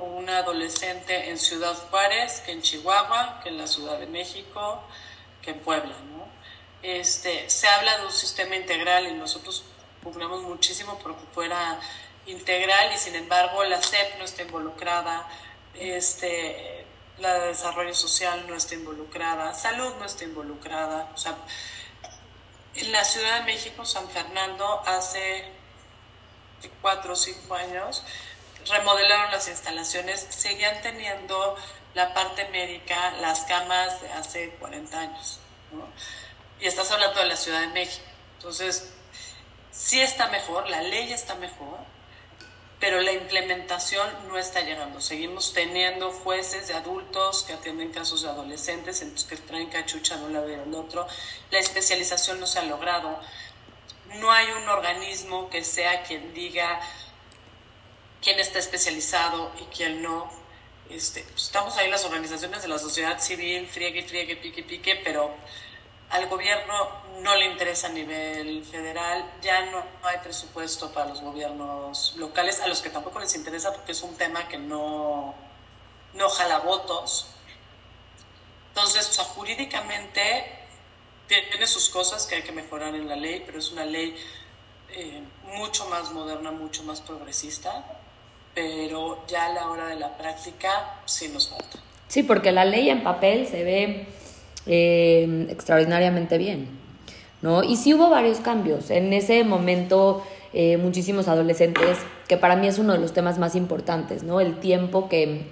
un 0.00 0.28
adolescente 0.28 1.30
en 1.30 1.38
Ciudad 1.38 1.74
Juárez 1.90 2.42
que 2.44 2.52
en 2.52 2.62
Chihuahua, 2.62 3.40
que 3.42 3.50
en 3.50 3.58
la 3.58 3.66
Ciudad 3.66 3.98
de 3.98 4.06
México, 4.06 4.82
que 5.42 5.50
en 5.50 5.60
Puebla, 5.60 5.94
¿no? 6.12 6.19
Este, 6.82 7.48
se 7.50 7.68
habla 7.68 7.98
de 7.98 8.06
un 8.06 8.12
sistema 8.12 8.56
integral 8.56 9.06
y 9.06 9.12
nosotros 9.12 9.64
pugnamos 10.02 10.42
muchísimo 10.42 10.98
porque 10.98 11.22
fuera 11.34 11.78
integral 12.26 12.92
y 12.94 12.98
sin 12.98 13.14
embargo 13.16 13.64
la 13.64 13.82
SEP 13.82 14.18
no 14.18 14.24
está 14.24 14.42
involucrada, 14.42 15.28
este, 15.74 16.86
la 17.18 17.34
de 17.34 17.48
desarrollo 17.48 17.94
social 17.94 18.46
no 18.48 18.54
está 18.54 18.74
involucrada, 18.74 19.54
salud 19.54 19.94
no 19.98 20.06
está 20.06 20.24
involucrada. 20.24 21.10
En 22.74 22.92
la 22.92 23.04
Ciudad 23.04 23.40
de 23.40 23.44
México, 23.44 23.84
San 23.84 24.08
Fernando, 24.08 24.82
hace 24.86 25.52
cuatro 26.80 27.12
o 27.12 27.16
cinco 27.16 27.54
años, 27.54 28.04
remodelaron 28.68 29.30
las 29.32 29.48
instalaciones, 29.48 30.26
seguían 30.30 30.80
teniendo 30.82 31.56
la 31.94 32.14
parte 32.14 32.48
médica, 32.48 33.12
las 33.20 33.40
camas 33.40 34.00
de 34.00 34.12
hace 34.12 34.50
40 34.60 34.98
años. 34.98 35.40
Y 36.60 36.66
estás 36.66 36.90
hablando 36.90 37.18
de 37.20 37.26
la 37.26 37.36
Ciudad 37.36 37.60
de 37.60 37.68
México. 37.68 38.04
Entonces, 38.36 38.90
sí 39.70 40.00
está 40.00 40.28
mejor, 40.28 40.68
la 40.68 40.82
ley 40.82 41.12
está 41.12 41.34
mejor, 41.36 41.78
pero 42.78 43.00
la 43.00 43.12
implementación 43.12 44.08
no 44.28 44.38
está 44.38 44.60
llegando. 44.60 45.00
Seguimos 45.00 45.52
teniendo 45.52 46.10
jueces 46.10 46.68
de 46.68 46.74
adultos 46.74 47.44
que 47.44 47.54
atienden 47.54 47.92
casos 47.92 48.22
de 48.22 48.28
adolescentes, 48.28 49.02
entonces 49.02 49.28
que 49.28 49.36
traen 49.36 49.68
cachucha 49.68 50.16
de 50.16 50.24
un 50.24 50.32
lado 50.32 50.48
y 50.48 50.56
del 50.56 50.74
otro. 50.74 51.06
La 51.50 51.58
especialización 51.58 52.40
no 52.40 52.46
se 52.46 52.58
ha 52.58 52.62
logrado. 52.62 53.18
No 54.16 54.32
hay 54.32 54.50
un 54.50 54.68
organismo 54.68 55.48
que 55.50 55.62
sea 55.62 56.02
quien 56.02 56.34
diga 56.34 56.80
quién 58.22 58.38
está 58.38 58.58
especializado 58.58 59.52
y 59.60 59.64
quién 59.74 60.02
no. 60.02 60.30
Este, 60.88 61.22
pues, 61.22 61.44
estamos 61.44 61.76
ahí 61.76 61.88
las 61.90 62.04
organizaciones 62.04 62.62
de 62.62 62.68
la 62.68 62.78
sociedad 62.78 63.18
civil, 63.20 63.66
friegue, 63.68 64.02
friegue, 64.02 64.36
pique, 64.36 64.62
pique, 64.62 65.00
pero 65.04 65.34
al 66.10 66.28
gobierno 66.28 66.74
no 67.20 67.34
le 67.36 67.46
interesa 67.46 67.88
a 67.88 67.90
nivel 67.90 68.64
federal, 68.64 69.24
ya 69.42 69.66
no 69.70 69.82
hay 70.02 70.18
presupuesto 70.18 70.92
para 70.92 71.08
los 71.08 71.20
gobiernos 71.20 72.14
locales, 72.16 72.60
a 72.60 72.66
los 72.66 72.80
que 72.80 72.90
tampoco 72.90 73.20
les 73.20 73.34
interesa 73.34 73.72
porque 73.72 73.92
es 73.92 74.02
un 74.02 74.16
tema 74.16 74.48
que 74.48 74.58
no, 74.58 75.34
no 76.14 76.28
jala 76.28 76.58
votos. 76.58 77.26
Entonces, 78.68 79.08
o 79.08 79.12
sea, 79.12 79.24
jurídicamente 79.24 80.58
tiene 81.26 81.66
sus 81.66 81.88
cosas 81.88 82.26
que 82.26 82.36
hay 82.36 82.42
que 82.42 82.52
mejorar 82.52 82.94
en 82.94 83.08
la 83.08 83.16
ley, 83.16 83.42
pero 83.44 83.58
es 83.58 83.70
una 83.70 83.84
ley 83.84 84.16
eh, 84.90 85.22
mucho 85.44 85.86
más 85.88 86.10
moderna, 86.12 86.50
mucho 86.50 86.82
más 86.82 87.00
progresista 87.00 87.84
pero 88.54 89.24
ya 89.26 89.46
a 89.46 89.52
la 89.52 89.68
hora 89.68 89.86
de 89.86 89.96
la 89.96 90.16
práctica 90.16 91.00
sí 91.04 91.28
nos 91.28 91.48
falta. 91.48 91.78
Sí, 92.08 92.22
porque 92.22 92.52
la 92.52 92.64
ley 92.64 92.90
en 92.90 93.02
papel 93.02 93.46
se 93.46 93.62
ve 93.62 94.06
eh, 94.66 95.46
extraordinariamente 95.50 96.38
bien, 96.38 96.68
¿no? 97.42 97.62
Y 97.62 97.76
sí 97.76 97.94
hubo 97.94 98.10
varios 98.10 98.38
cambios. 98.38 98.90
En 98.90 99.12
ese 99.12 99.44
momento, 99.44 100.24
eh, 100.52 100.76
muchísimos 100.76 101.28
adolescentes, 101.28 101.98
que 102.28 102.36
para 102.36 102.56
mí 102.56 102.68
es 102.68 102.78
uno 102.78 102.92
de 102.92 102.98
los 102.98 103.12
temas 103.12 103.38
más 103.38 103.54
importantes, 103.54 104.22
¿no? 104.22 104.40
El 104.40 104.60
tiempo 104.60 105.08
que, 105.08 105.46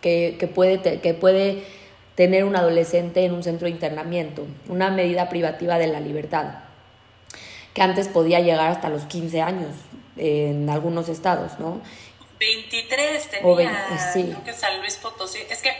que, 0.00 0.36
que 0.38 0.46
puede, 0.46 1.00
que 1.00 1.14
puede 1.14 1.64
tener 2.14 2.44
un 2.44 2.56
adolescente 2.56 3.24
en 3.24 3.34
un 3.34 3.42
centro 3.42 3.66
de 3.66 3.72
internamiento, 3.72 4.46
una 4.68 4.90
medida 4.90 5.28
privativa 5.28 5.78
de 5.78 5.86
la 5.86 6.00
libertad, 6.00 6.60
que 7.74 7.82
antes 7.82 8.08
podía 8.08 8.40
llegar 8.40 8.70
hasta 8.70 8.88
los 8.88 9.04
15 9.04 9.42
años 9.42 9.70
en 10.16 10.68
algunos 10.70 11.08
estados, 11.08 11.58
¿no? 11.58 11.80
23 12.38 13.30
tenía, 13.30 13.42
creo 13.42 14.44
que 14.44 14.52
San 14.52 14.78
Luis 14.80 14.96
Potosí. 14.96 15.38
Es 15.50 15.62
que 15.62 15.70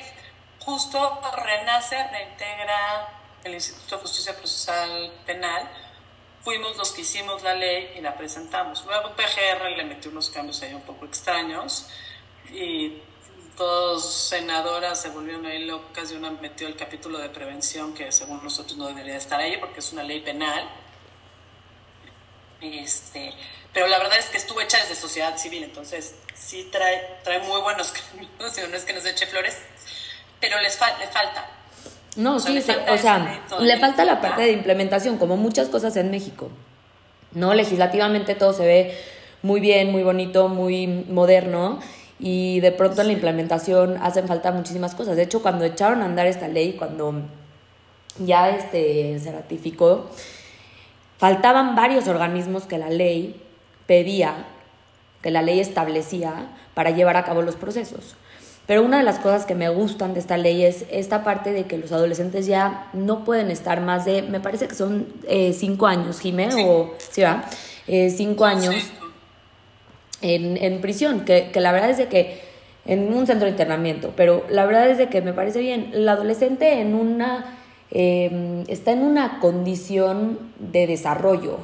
justo 0.67 1.21
renace, 1.37 1.97
reintegra 2.09 3.09
el 3.45 3.55
Instituto 3.55 3.97
de 3.97 4.03
Justicia 4.03 4.37
Procesal 4.37 5.13
Penal. 5.25 5.71
Fuimos 6.43 6.77
los 6.77 6.91
que 6.91 7.03
hicimos 7.03 7.45
la 7.45 7.55
ley 7.55 7.95
y 7.97 8.01
la 8.01 8.17
presentamos. 8.17 8.85
Luego 8.85 9.15
PGR 9.15 9.71
le 9.77 9.85
metió 9.85 10.11
unos 10.11 10.29
cambios 10.29 10.61
ahí 10.63 10.75
un 10.75 10.83
poco 10.83 11.07
extraños 11.07 11.87
y 12.53 13.01
dos 13.57 14.13
senadoras 14.13 15.01
se 15.01 15.11
volvieron 15.11 15.47
ahí 15.47 15.65
locas 15.65 16.11
y 16.11 16.17
una 16.17 16.33
metió 16.33 16.67
el 16.67 16.77
capítulo 16.77 17.19
de 17.19 17.31
prevención 17.31 17.95
que 17.95 18.11
según 18.11 18.43
nosotros 18.43 18.77
no 18.77 18.89
debería 18.89 19.17
estar 19.17 19.41
ahí 19.41 19.57
porque 19.59 19.79
es 19.79 19.93
una 19.93 20.03
ley 20.03 20.21
penal. 20.21 20.69
Este, 22.61 23.33
pero 23.73 23.87
la 23.87 23.99
verdad 23.99 24.19
es 24.19 24.27
que 24.27 24.39
estuvo 24.39 24.61
hecha 24.61 24.79
desde 24.81 24.97
sociedad 24.97 25.37
civil, 25.39 25.63
entonces 25.63 26.17
sí 26.35 26.69
trae, 26.73 27.19
trae 27.23 27.39
muy 27.41 27.61
buenos 27.61 27.93
caminos, 28.11 28.31
no 28.39 28.77
es 28.77 28.85
que 28.85 28.93
nos 28.93 29.05
eche 29.05 29.27
flores, 29.27 29.59
pero 30.41 30.61
les 30.61 30.79
le 30.79 31.07
falta. 31.07 31.47
No, 32.17 32.41
sí, 32.41 32.59
o 32.59 32.99
sea, 32.99 33.41
le 33.61 33.79
falta 33.79 34.05
la 34.05 34.21
parte 34.21 34.43
de 34.43 34.53
implementación, 34.53 35.19
como 35.19 35.37
muchas 35.37 35.69
cosas 35.69 35.97
en 35.97 36.11
México. 36.11 36.51
¿No? 37.33 37.53
Legislativamente 37.53 38.35
todo 38.35 38.55
se 38.55 38.65
ve 38.65 38.99
muy 39.43 39.61
bien, 39.61 39.93
muy 39.93 40.03
bonito, 40.03 40.49
muy 40.49 40.87
moderno 40.87 41.81
y 42.19 42.61
de 42.61 42.73
pronto 42.73 43.03
en 43.03 43.09
la 43.09 43.13
implementación 43.13 43.99
hacen 44.03 44.27
falta 44.27 44.53
muchísimas 44.53 44.95
cosas. 44.95 45.17
De 45.17 45.23
hecho, 45.23 45.43
cuando 45.43 45.65
echaron 45.65 46.03
a 46.03 46.07
andar 46.07 46.27
esta 46.27 46.49
ley, 46.49 46.73
cuando 46.73 47.15
ya 48.19 48.51
este, 48.51 49.19
se 49.19 49.33
ratificó, 49.33 50.09
faltaban 51.19 51.77
varios 51.77 52.09
organismos 52.09 52.65
que 52.65 52.79
la 52.79 52.89
ley 52.89 53.43
pedía, 53.87 54.47
que 55.23 55.31
la 55.31 55.43
ley 55.43 55.61
establecía 55.61 56.49
para 56.75 56.91
llevar 56.91 57.17
a 57.17 57.25
cabo 57.25 57.43
los 57.43 57.57
procesos. 57.57 58.17
Pero 58.67 58.83
una 58.83 58.99
de 58.99 59.05
las 59.05 59.21
cosas 59.21 59.47
que 59.47 59.55
me 59.55 59.69
gustan 59.69 60.15
de 60.15 60.21
esta 60.21 60.37
ley 60.37 60.65
es 60.65 60.87
esta 60.91 61.23
parte 61.23 61.53
de 61.53 61.65
que 61.65 61.79
los 61.79 61.93
adolescentes 61.93 62.47
ya 62.47 62.89
no 62.93 63.25
pueden 63.25 63.51
estar 63.51 63.81
más 63.81 64.05
de, 64.05 64.23
me 64.23 64.41
parece 64.41 64.67
que 64.67 64.75
son 64.75 65.07
eh, 65.29 65.53
cinco 65.53 65.87
años, 65.87 66.19
Jiménez, 66.19 66.57
o, 66.67 66.93
¿sí 67.11 67.23
va? 67.23 67.45
Eh, 67.87 68.11
cinco 68.11 68.45
años 68.45 68.75
en, 70.21 70.57
en 70.57 70.81
prisión, 70.81 71.25
que, 71.25 71.51
que, 71.53 71.61
la 71.61 71.71
verdad 71.71 71.91
es 71.91 71.99
de 71.99 72.09
que 72.09 72.41
en 72.87 73.13
un 73.13 73.27
centro 73.27 73.47
de 73.47 73.53
internamiento, 73.53 74.13
pero 74.17 74.45
la 74.49 74.67
verdad 74.67 74.89
es 74.91 74.99
de 74.99 75.09
que 75.09 75.23
me 75.23 75.33
parece 75.33 75.61
bien, 75.61 75.91
el 75.93 76.09
adolescente 76.09 76.81
en 76.81 76.95
una, 76.95 77.59
em, 77.91 78.65
está 78.69 78.93
en 78.93 79.03
una 79.03 79.39
condición 79.39 80.39
de 80.59 80.89
desarrollo. 80.89 81.59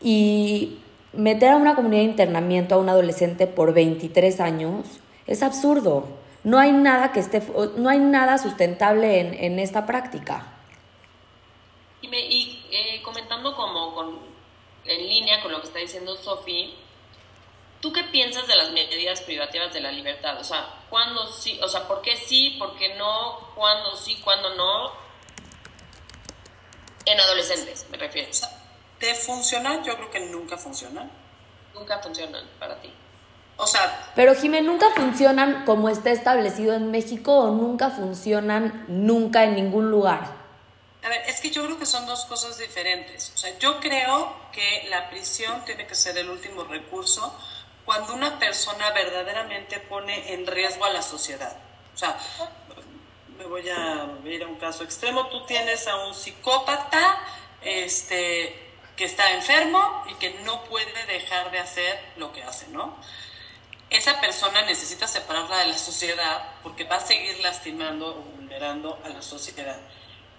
Y 0.00 0.78
meter 1.12 1.50
a 1.50 1.56
una 1.56 1.74
comunidad 1.74 2.02
de 2.02 2.10
internamiento 2.10 2.76
a 2.76 2.78
un 2.78 2.88
adolescente 2.88 3.48
por 3.48 3.74
23 3.74 4.40
años 4.40 5.00
es 5.28 5.42
absurdo. 5.42 6.08
No 6.42 6.58
hay 6.58 6.72
nada 6.72 7.12
que 7.12 7.20
esté, 7.20 7.40
no 7.76 7.88
hay 7.88 7.98
nada 7.98 8.38
sustentable 8.38 9.20
en, 9.20 9.34
en 9.34 9.58
esta 9.58 9.86
práctica. 9.86 10.54
Y, 12.00 12.08
me, 12.08 12.20
y 12.20 12.66
eh, 12.70 13.02
comentando 13.02 13.54
como 13.54 13.94
con, 13.94 14.18
en 14.84 15.08
línea 15.08 15.40
con 15.40 15.52
lo 15.52 15.60
que 15.60 15.68
está 15.68 15.78
diciendo 15.78 16.16
Sofi, 16.16 16.74
¿Tú 17.80 17.92
qué 17.92 18.02
piensas 18.04 18.46
de 18.48 18.56
las 18.56 18.72
medidas 18.72 19.20
privativas 19.20 19.72
de 19.72 19.80
la 19.80 19.92
libertad? 19.92 20.36
O 20.40 20.44
sea, 20.44 20.66
¿cuándo 20.90 21.28
sí? 21.28 21.60
O 21.62 21.68
sea, 21.68 21.86
¿por 21.86 22.02
qué 22.02 22.16
sí? 22.16 22.56
¿Por 22.58 22.76
qué 22.76 22.96
no? 22.96 23.52
¿Cuándo 23.54 23.94
sí? 23.94 24.16
¿Cuándo 24.24 24.52
no? 24.56 24.92
En 27.04 27.20
adolescentes, 27.20 27.86
me 27.88 27.96
refiero. 27.96 28.30
O 28.30 28.34
sea, 28.34 28.48
¿Te 28.98 29.14
funcionan? 29.14 29.84
Yo 29.84 29.94
creo 29.94 30.10
que 30.10 30.20
nunca 30.20 30.58
funcionan. 30.58 31.08
Nunca 31.72 32.00
funcionan 32.00 32.44
para 32.58 32.80
ti. 32.80 32.92
O 33.58 33.66
sea... 33.66 34.12
Pero 34.14 34.34
Jimé, 34.34 34.62
¿nunca 34.62 34.90
funcionan 34.94 35.64
como 35.64 35.88
está 35.88 36.10
establecido 36.10 36.74
en 36.74 36.90
México 36.90 37.36
o 37.36 37.50
nunca 37.50 37.90
funcionan 37.90 38.84
nunca 38.88 39.44
en 39.44 39.56
ningún 39.56 39.90
lugar? 39.90 40.38
A 41.04 41.08
ver, 41.08 41.22
es 41.26 41.40
que 41.40 41.50
yo 41.50 41.64
creo 41.64 41.78
que 41.78 41.86
son 41.86 42.06
dos 42.06 42.24
cosas 42.24 42.56
diferentes. 42.56 43.32
O 43.34 43.38
sea, 43.38 43.58
yo 43.58 43.80
creo 43.80 44.34
que 44.52 44.86
la 44.88 45.10
prisión 45.10 45.64
tiene 45.64 45.86
que 45.86 45.94
ser 45.94 46.16
el 46.18 46.30
último 46.30 46.64
recurso 46.64 47.36
cuando 47.84 48.14
una 48.14 48.38
persona 48.38 48.90
verdaderamente 48.92 49.80
pone 49.80 50.32
en 50.32 50.46
riesgo 50.46 50.84
a 50.84 50.90
la 50.90 51.02
sociedad. 51.02 51.56
O 51.94 51.98
sea, 51.98 52.16
me 53.36 53.44
voy 53.44 53.68
a 53.68 54.08
ir 54.24 54.42
a 54.42 54.46
un 54.46 54.56
caso 54.56 54.84
extremo, 54.84 55.26
tú 55.28 55.44
tienes 55.46 55.88
a 55.88 55.96
un 56.06 56.14
psicópata 56.14 57.18
este, 57.62 58.54
que 58.96 59.04
está 59.04 59.32
enfermo 59.32 60.04
y 60.10 60.14
que 60.14 60.30
no 60.44 60.62
puede 60.64 61.06
dejar 61.06 61.50
de 61.50 61.58
hacer 61.58 61.98
lo 62.16 62.32
que 62.32 62.42
hace, 62.42 62.68
¿no? 62.68 62.96
Esa 63.90 64.20
persona 64.20 64.62
necesita 64.62 65.08
separarla 65.08 65.58
de 65.58 65.66
la 65.68 65.78
sociedad 65.78 66.52
porque 66.62 66.84
va 66.84 66.96
a 66.96 67.00
seguir 67.00 67.38
lastimando 67.40 68.08
o 68.08 68.20
vulnerando 68.20 69.00
a 69.04 69.08
la 69.08 69.22
sociedad 69.22 69.78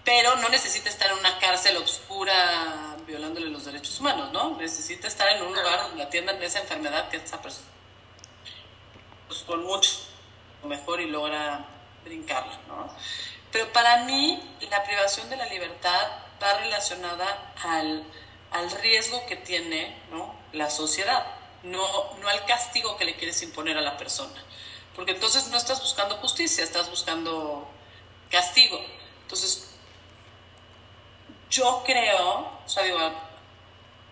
pero 0.04 0.36
no 0.36 0.48
necesita 0.48 0.88
estar 0.88 1.10
en 1.10 1.18
una 1.18 1.38
cárcel 1.38 1.76
oscura 1.76 2.96
violándole 3.06 3.48
los 3.48 3.64
derechos 3.64 4.00
humanos, 4.00 4.32
¿no? 4.32 4.56
Necesita 4.56 5.08
estar 5.08 5.28
en 5.28 5.42
un 5.42 5.54
lugar 5.54 5.82
donde 5.88 6.02
atiendan 6.02 6.42
esa 6.42 6.60
enfermedad 6.60 7.08
que 7.08 7.18
esa 7.18 7.40
persona 7.40 7.68
pues, 9.28 9.40
con 9.40 9.62
mucho 9.64 9.90
mejor 10.64 11.00
y 11.00 11.06
logra 11.06 11.64
brincarla, 12.04 12.58
¿no? 12.68 12.92
Pero 13.52 13.72
para 13.72 14.04
mí 14.04 14.42
la 14.70 14.82
privación 14.84 15.28
de 15.28 15.36
la 15.36 15.46
libertad 15.46 16.08
va 16.42 16.58
relacionada 16.58 17.52
al, 17.62 18.04
al 18.52 18.70
riesgo 18.70 19.26
que 19.26 19.36
tiene 19.36 19.96
¿no? 20.10 20.34
la 20.52 20.70
sociedad, 20.70 21.26
no, 21.62 22.16
no 22.16 22.28
al 22.28 22.44
castigo 22.46 22.96
que 22.96 23.04
le 23.04 23.16
quieres 23.16 23.42
imponer 23.42 23.76
a 23.76 23.82
la 23.82 23.96
persona. 23.96 24.44
Porque 24.94 25.12
entonces 25.12 25.48
no 25.48 25.56
estás 25.56 25.80
buscando 25.80 26.16
justicia, 26.16 26.64
estás 26.64 26.90
buscando 26.90 27.68
castigo. 28.30 28.80
Entonces, 29.22 29.68
yo 31.50 31.82
creo, 31.84 32.60
o 32.64 32.68
sea, 32.68 32.84
digo, 32.84 32.98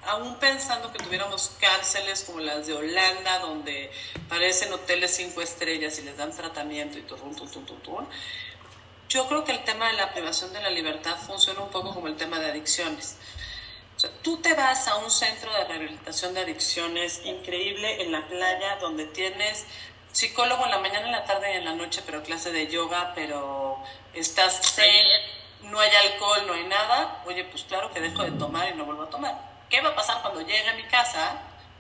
aún 0.07 0.37
pensando 0.37 0.93
que 0.93 0.99
tuviéramos 0.99 1.53
cárceles 1.61 2.25
como 2.25 2.41
las 2.41 2.67
de 2.67 2.75
Holanda, 2.75 3.39
donde 3.41 3.91
parecen 4.29 4.73
hoteles 4.73 5.15
cinco 5.15 5.43
estrellas 5.43 5.99
y 5.99 6.03
les 6.03 6.17
dan 6.17 6.35
tratamiento 6.35 6.99
y 6.99 7.03
todo, 7.03 7.19
yo 9.09 9.27
creo 9.27 9.45
que 9.45 9.53
el 9.53 9.65
tema 9.65 9.89
de 9.89 9.95
la 9.95 10.13
privación 10.13 10.53
de 10.53 10.61
la 10.61 10.71
libertad 10.71 11.17
funciona 11.17 11.61
un 11.61 11.71
poco 11.71 11.95
como 11.95 12.09
el 12.09 12.17
tema 12.17 12.39
de 12.39 12.51
adicciones. 12.51 13.17
O 13.99 14.01
sea, 14.01 14.11
tú 14.23 14.37
te 14.37 14.55
vas 14.55 14.87
a 14.87 14.95
un 14.95 15.11
centro 15.11 15.53
de 15.53 15.65
rehabilitación 15.65 16.33
de 16.33 16.43
adicciones 16.43 17.21
increíble 17.25 18.01
en 18.01 18.13
la 18.13 18.29
playa, 18.29 18.77
donde 18.77 19.07
tienes 19.07 19.67
psicólogo 20.13 20.65
en 20.67 20.71
la 20.71 20.79
mañana, 20.79 21.07
en 21.07 21.11
la 21.11 21.25
tarde 21.25 21.53
y 21.53 21.57
en 21.57 21.65
la 21.65 21.75
noche, 21.75 22.01
pero 22.07 22.23
clase 22.23 22.53
de 22.53 22.69
yoga, 22.69 23.11
pero 23.17 23.83
estás 24.15 24.79
no 25.63 25.81
hay 25.81 25.91
alcohol, 25.91 26.47
no 26.47 26.53
hay 26.53 26.63
nada, 26.63 27.25
oye, 27.27 27.43
pues 27.47 27.65
claro 27.65 27.93
que 27.93 28.01
dejo 28.01 28.23
de 28.23 28.31
tomar 28.31 28.69
y 28.69 28.75
no 28.75 28.85
vuelvo 28.85 29.03
a 29.03 29.11
tomar. 29.11 29.37
¿Qué 29.69 29.81
va 29.81 29.89
a 29.89 29.97
pasar 29.97 30.23
cuando 30.23 30.43
llegue 30.43 30.69
a 30.69 30.75
mi 30.75 30.85
casa, 30.85 31.37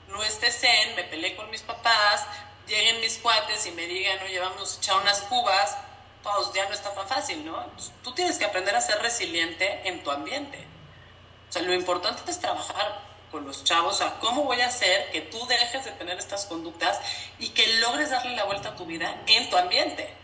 no 0.09 0.21
esté 0.25 0.51
zen, 0.51 0.97
me 0.97 1.05
peleé 1.05 1.37
con 1.37 1.49
mis 1.51 1.63
papás, 1.63 2.27
lleguen 2.67 3.01
mis 3.01 3.19
cuates 3.19 3.65
y 3.67 3.71
me 3.71 3.87
digan, 3.87 4.19
oye, 4.25 4.41
vamos 4.41 4.75
a 4.75 4.79
echar 4.79 5.01
unas 5.01 5.21
cubas? 5.21 5.77
Pues 6.25 6.53
ya 6.53 6.67
no 6.67 6.75
está 6.75 6.93
tan 6.93 7.07
fácil, 7.07 7.47
¿no? 7.47 7.65
Tú 8.03 8.13
tienes 8.13 8.39
que 8.39 8.45
aprender 8.45 8.75
a 8.75 8.81
ser 8.81 9.01
resiliente 9.01 9.83
en 9.85 10.03
tu 10.03 10.11
ambiente. 10.11 10.67
O 11.49 11.53
sea, 11.53 11.63
lo 11.63 11.73
importante 11.73 12.31
es 12.31 12.41
trabajar 12.41 13.01
con 13.31 13.47
los 13.47 13.65
chavos 13.65 14.01
a 14.01 14.19
cómo 14.21 14.45
voy 14.45 14.61
a 14.61 14.69
hacer 14.69 15.11
que 15.11 15.21
tú 15.23 15.47
dejes 15.47 15.85
de 15.85 15.93
tener 15.93 16.19
estas 16.19 16.47
conductas 16.47 16.99
y 17.39 17.51
que 17.51 17.79
logres 17.79 18.11
darle 18.11 18.35
la 18.37 18.45
vuelta 18.45 18.71
a 18.71 18.77
tu 18.77 18.87
vida 18.87 19.23
en 19.27 19.51
tu 19.51 19.57
ambiente. 19.57 20.15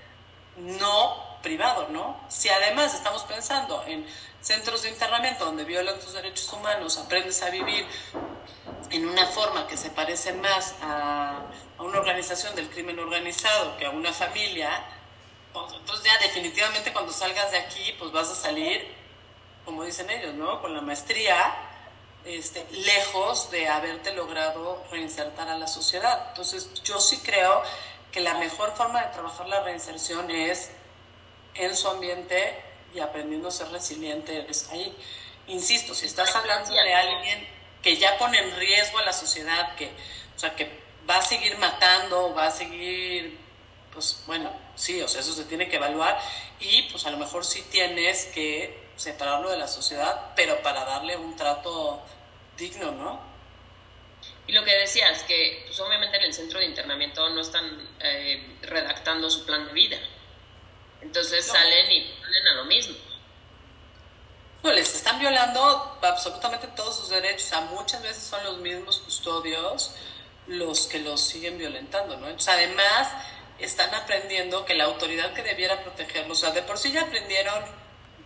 No 0.57 1.35
privado, 1.43 1.89
¿no? 1.91 2.19
Si 2.29 2.49
además 2.49 2.95
estamos 2.95 3.23
pensando 3.25 3.85
en 3.87 4.07
centros 4.41 4.83
de 4.83 4.91
internamiento 4.91 5.45
donde 5.45 5.65
violan 5.65 6.01
tus 6.01 6.13
derechos 6.13 6.53
humanos, 6.53 6.99
aprendes 6.99 7.43
a 7.43 7.51
vivir 7.51 7.87
en 8.91 9.09
una 9.09 9.27
forma 9.27 9.67
que 9.67 9.77
se 9.77 9.91
parece 9.91 10.33
más 10.33 10.75
a, 10.83 11.43
una 11.79 11.99
organización 11.99 12.55
del 12.55 12.69
crimen 12.71 12.99
organizado 12.99 13.77
que 13.77 13.85
a 13.85 13.91
una 13.91 14.13
familia, 14.13 14.71
pues, 15.53 15.73
entonces 15.75 16.05
ya 16.05 16.19
definitivamente 16.19 16.93
cuando 16.93 17.13
salgas 17.13 17.51
de 17.51 17.59
aquí, 17.59 17.95
pues 17.99 18.11
vas 18.11 18.31
a 18.31 18.35
salir, 18.35 18.87
como 19.65 19.85
dicen 19.85 20.11
ellos, 20.11 20.35
¿no? 20.35 20.61
Con 20.61 20.75
la 20.75 20.81
maestría, 20.81 21.55
este, 22.25 22.67
lejos 22.71 23.51
de 23.51 23.69
haberte 23.69 24.13
logrado 24.15 24.83
reinsertar 24.91 25.49
a 25.49 25.59
la 25.59 25.67
sociedad. 25.67 26.27
Entonces 26.29 26.71
yo 26.83 27.01
sí 27.01 27.19
creo 27.25 27.63
que 28.13 28.21
la 28.21 28.35
mejor 28.35 28.75
forma 28.75 29.03
de 29.03 29.13
trabajar 29.13 29.49
la 29.49 29.63
reinserción 29.63 30.31
es 30.31 30.71
en 31.55 31.77
su 31.77 31.89
ambiente 31.89 32.63
y 32.95 33.01
aprendiendo 33.01 33.49
a 33.49 33.51
ser 33.51 33.69
resiliente 33.69 34.47
ahí. 34.71 34.97
Insisto, 35.49 35.95
si 35.95 36.07
estás 36.07 36.35
hablando 36.35 36.73
de 36.73 36.95
alguien 36.95 37.47
que 37.83 37.97
ya 37.97 38.17
pone 38.17 38.39
en 38.39 38.57
riesgo 38.57 38.99
a 38.99 39.03
la 39.03 39.13
sociedad, 39.13 39.75
que, 39.77 39.91
o 40.37 40.39
sea, 40.39 40.55
que 40.55 40.71
va 41.09 41.19
a 41.19 41.23
seguir 41.23 41.59
matando, 41.59 42.35
va 42.35 42.47
a 42.47 42.51
seguir, 42.51 43.39
pues 43.93 44.23
bueno, 44.27 44.51
sí, 44.75 45.03
o 45.03 45.09
sea, 45.09 45.21
eso 45.21 45.35
se 45.35 45.45
tiene 45.45 45.69
que 45.69 45.77
evaluar 45.77 46.19
y 46.61 46.83
pues 46.85 47.05
a 47.05 47.11
lo 47.11 47.19
mejor 47.19 47.45
sí 47.45 47.63
tienes 47.71 48.27
que 48.27 48.84
separarlo 48.97 49.51
de 49.51 49.57
la 49.57 49.69
sociedad, 49.69 50.33
pero 50.37 50.63
para 50.63 50.85
darle 50.85 51.17
un 51.17 51.37
trato 51.37 52.03
digno, 52.57 52.93
¿no? 52.93 53.35
Y 54.47 54.53
lo 54.53 54.65
que 54.65 54.75
decías, 54.77 55.23
que 55.23 55.65
pues 55.67 55.79
obviamente 55.81 56.17
en 56.17 56.25
el 56.25 56.35
centro 56.35 56.59
de 56.59 56.67
internamiento 56.67 57.29
no 57.31 57.41
están 57.41 57.89
eh, 58.01 58.59
redactando 58.63 59.31
su 59.31 59.45
plan 59.47 59.67
de 59.67 59.73
vida. 59.73 59.99
Entonces 61.01 61.47
salen 61.47 61.91
y 61.91 62.15
salen 62.23 62.49
a 62.49 62.55
lo 62.57 62.65
mismo. 62.65 62.95
No, 64.63 64.73
les 64.73 64.95
están 64.95 65.19
violando 65.19 65.99
absolutamente 66.03 66.67
todos 66.69 66.97
sus 66.97 67.11
derechos. 67.11 67.53
O 67.53 67.61
muchas 67.77 68.03
veces 68.03 68.23
son 68.23 68.43
los 68.45 68.59
mismos 68.59 68.99
custodios 69.01 69.95
los 70.47 70.87
que 70.87 70.99
los 70.99 71.23
siguen 71.23 71.59
violentando, 71.59 72.17
¿no? 72.17 72.27
Entonces, 72.27 72.49
además, 72.49 73.09
están 73.59 73.95
aprendiendo 73.95 74.65
que 74.65 74.75
la 74.75 74.85
autoridad 74.85 75.33
que 75.33 75.43
debiera 75.43 75.83
protegerlos, 75.83 76.39
o 76.39 76.41
sea, 76.41 76.51
de 76.51 76.63
por 76.63 76.79
sí 76.79 76.93
ya 76.93 77.03
aprendieron 77.03 77.65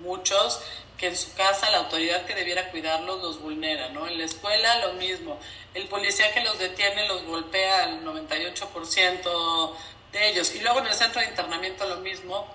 muchos 0.00 0.60
que 0.98 1.06
en 1.06 1.16
su 1.16 1.32
casa 1.34 1.70
la 1.70 1.78
autoridad 1.78 2.26
que 2.26 2.34
debiera 2.34 2.70
cuidarlos 2.70 3.22
los 3.22 3.40
vulnera, 3.40 3.90
¿no? 3.90 4.08
En 4.08 4.18
la 4.18 4.24
escuela 4.24 4.86
lo 4.86 4.94
mismo. 4.94 5.38
El 5.74 5.86
policía 5.86 6.32
que 6.34 6.42
los 6.42 6.58
detiene 6.58 7.06
los 7.06 7.24
golpea 7.24 7.84
al 7.84 8.04
98% 8.04 9.72
de 10.12 10.28
ellos. 10.28 10.54
Y 10.54 10.60
luego 10.60 10.80
en 10.80 10.86
el 10.88 10.94
centro 10.94 11.20
de 11.20 11.28
internamiento 11.28 11.88
lo 11.88 11.98
mismo. 11.98 12.46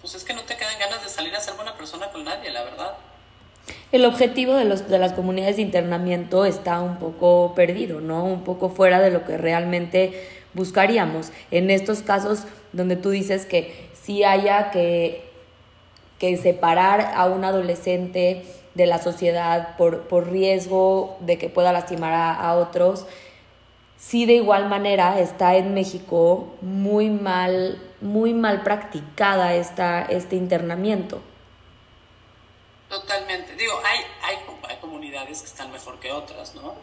Pues 0.00 0.14
es 0.14 0.24
que 0.24 0.34
no 0.34 0.42
te 0.42 0.56
quedan 0.56 0.78
ganas 0.78 1.02
de 1.02 1.08
salir 1.08 1.34
a 1.34 1.40
ser 1.40 1.54
buena 1.54 1.76
persona 1.76 2.10
con 2.10 2.24
nadie, 2.24 2.50
la 2.50 2.64
verdad. 2.64 2.96
El 3.92 4.04
objetivo 4.04 4.54
de, 4.54 4.64
los, 4.64 4.88
de 4.88 4.98
las 4.98 5.12
comunidades 5.12 5.56
de 5.56 5.62
internamiento 5.62 6.44
está 6.44 6.80
un 6.80 6.98
poco 6.98 7.54
perdido, 7.54 8.00
¿no? 8.00 8.24
Un 8.24 8.44
poco 8.44 8.68
fuera 8.68 9.00
de 9.00 9.10
lo 9.10 9.24
que 9.24 9.36
realmente 9.36 10.28
buscaríamos. 10.54 11.30
En 11.50 11.70
estos 11.70 12.02
casos 12.02 12.40
donde 12.72 12.96
tú 12.96 13.10
dices 13.10 13.46
que 13.46 13.90
sí 13.94 14.22
haya 14.22 14.70
que 14.70 15.25
que 16.18 16.36
separar 16.36 17.12
a 17.14 17.26
un 17.26 17.44
adolescente 17.44 18.44
de 18.74 18.86
la 18.86 19.02
sociedad 19.02 19.76
por, 19.76 20.02
por 20.08 20.30
riesgo 20.30 21.16
de 21.20 21.38
que 21.38 21.48
pueda 21.48 21.72
lastimar 21.72 22.12
a, 22.12 22.54
otros, 22.54 23.06
sí 23.96 24.26
de 24.26 24.34
igual 24.34 24.68
manera 24.68 25.18
está 25.18 25.56
en 25.56 25.72
México 25.74 26.54
muy 26.60 27.08
mal, 27.08 27.82
muy 28.00 28.34
mal 28.34 28.62
practicada 28.62 29.54
esta, 29.54 30.02
este 30.02 30.36
internamiento. 30.36 31.22
Totalmente. 32.88 33.54
Digo, 33.56 33.72
hay, 33.84 34.00
hay, 34.22 34.36
hay, 34.68 34.76
comunidades 34.76 35.40
que 35.40 35.46
están 35.46 35.72
mejor 35.72 35.98
que 35.98 36.12
otras, 36.12 36.54
¿no? 36.54 36.74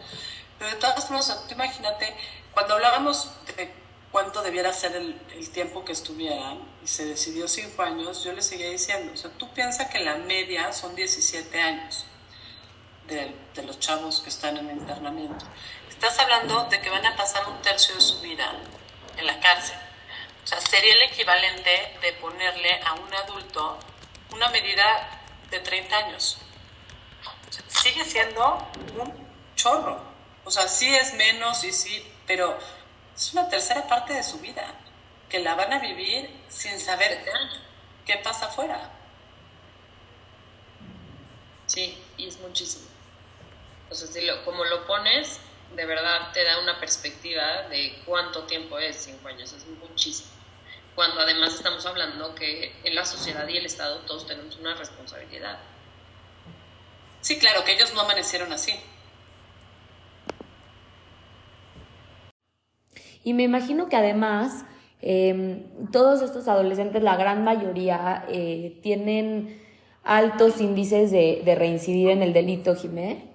Pero 0.60 0.72
de 0.72 0.78
todas 0.78 1.06
formas, 1.06 1.46
imagínate, 1.50 2.14
cuando 2.54 2.74
hablábamos 2.74 3.32
de 3.56 3.72
cuánto 4.14 4.44
debiera 4.44 4.72
ser 4.72 4.96
el, 4.96 5.20
tiempo 5.52 5.84
que 5.84 5.92
estuvieran 5.92 6.60
y 6.84 6.88
se 6.88 7.06
decidió 7.06 7.48
cinco 7.48 7.82
años, 7.82 8.24
yo 8.24 8.32
le 8.32 8.44
seguía 8.44 8.70
diciendo, 8.70 9.12
o 9.14 9.18
sea, 9.18 9.32
tú 9.32 9.52
piensas 9.54 9.90
que 9.90 10.00
la 10.00 10.16
media 10.18 10.72
son 10.72 10.96
17 10.96 11.60
años 11.60 12.06
de, 13.08 13.36
de, 13.56 13.64
los 13.64 13.80
chavos 13.80 14.22
que 14.22 14.30
están 14.30 14.58
en 14.58 14.70
internamiento. 14.70 15.46
Estás 15.90 16.18
hablando 16.20 16.66
de 16.66 16.80
que 16.80 16.90
van 16.92 17.06
a 17.06 17.16
pasar 17.16 17.48
un 17.50 17.60
tercio 17.64 17.96
de 17.96 18.02
su 18.02 18.22
vida 18.22 18.54
en 19.18 19.26
la 19.26 19.40
cárcel. 19.40 19.78
O 20.44 20.48
sea, 20.48 20.62
sería 20.62 20.94
el 20.94 21.02
equivalente 21.02 21.98
de 22.02 22.14
ponerle 22.14 22.82
a 22.86 22.94
un 22.94 23.14
adulto 23.14 23.80
una 24.32 24.48
medida 24.50 25.22
de 25.50 25.60
30 25.60 25.98
años. 25.98 26.38
O 27.50 27.52
sea, 27.52 27.64
sigue 27.68 28.06
siendo 28.06 28.70
un 28.96 29.28
chorro. 29.56 30.00
O 30.46 30.52
sea, 30.52 30.68
sí 30.68 30.94
es 30.94 31.16
menos 31.16 31.64
y 31.64 31.74
sí, 31.74 32.06
pero 32.28 32.60
es 33.16 33.34
una 33.34 33.48
tercera 33.50 33.88
parte 33.88 34.14
de 34.14 34.24
su 34.24 34.40
vida 34.40 34.66
que 35.30 35.40
la 35.40 35.56
van 35.56 35.74
a 35.74 35.80
vivir 35.80 36.30
sin 36.50 36.80
saber 36.80 37.24
qué 38.06 38.18
pasa 38.24 38.48
afuera. 38.48 38.92
Sí, 41.66 41.98
y 42.18 42.28
es 42.28 42.40
muchísimo. 42.40 42.86
O 43.90 43.96
sea, 43.96 44.08
si 44.08 44.22
lo, 44.22 44.44
como 44.46 44.64
lo 44.66 44.86
pones, 44.86 45.40
de 45.76 45.86
verdad 45.86 46.32
te 46.34 46.44
da 46.44 46.60
una 46.60 46.80
perspectiva 46.80 47.64
de 47.64 48.02
cuánto 48.06 48.44
tiempo 48.44 48.78
es, 48.78 48.98
cinco 48.98 49.28
años, 49.28 49.54
es 49.54 49.66
muchísimo. 49.66 50.30
Cuando 50.96 51.22
además 51.22 51.56
estamos 51.56 51.86
hablando 51.86 52.36
que 52.36 52.76
en 52.84 52.94
la 52.94 53.06
sociedad 53.06 53.48
y 53.48 53.58
el 53.58 53.66
Estado 53.66 54.00
todos 54.02 54.28
tenemos 54.28 54.58
una 54.58 54.76
responsabilidad. 54.76 55.58
Sí, 57.22 57.40
claro, 57.40 57.64
que 57.64 57.74
ellos 57.74 57.94
no 57.94 58.02
amanecieron 58.02 58.52
así. 58.54 58.80
Y 63.24 63.34
me 63.34 63.44
imagino 63.44 63.90
que 63.90 63.96
además 63.96 64.66
em, 65.02 65.64
todos 65.92 66.22
estos 66.22 66.48
adolescentes, 66.48 67.02
la 67.04 67.16
gran 67.16 67.44
mayoría, 67.44 68.26
eh, 68.28 68.80
tienen 68.84 69.62
altos 70.04 70.60
índices 70.60 71.12
de, 71.12 71.56
reincidir 71.58 72.10
en 72.10 72.22
el 72.22 72.34
delito, 72.34 72.76
Jimé. 72.76 73.30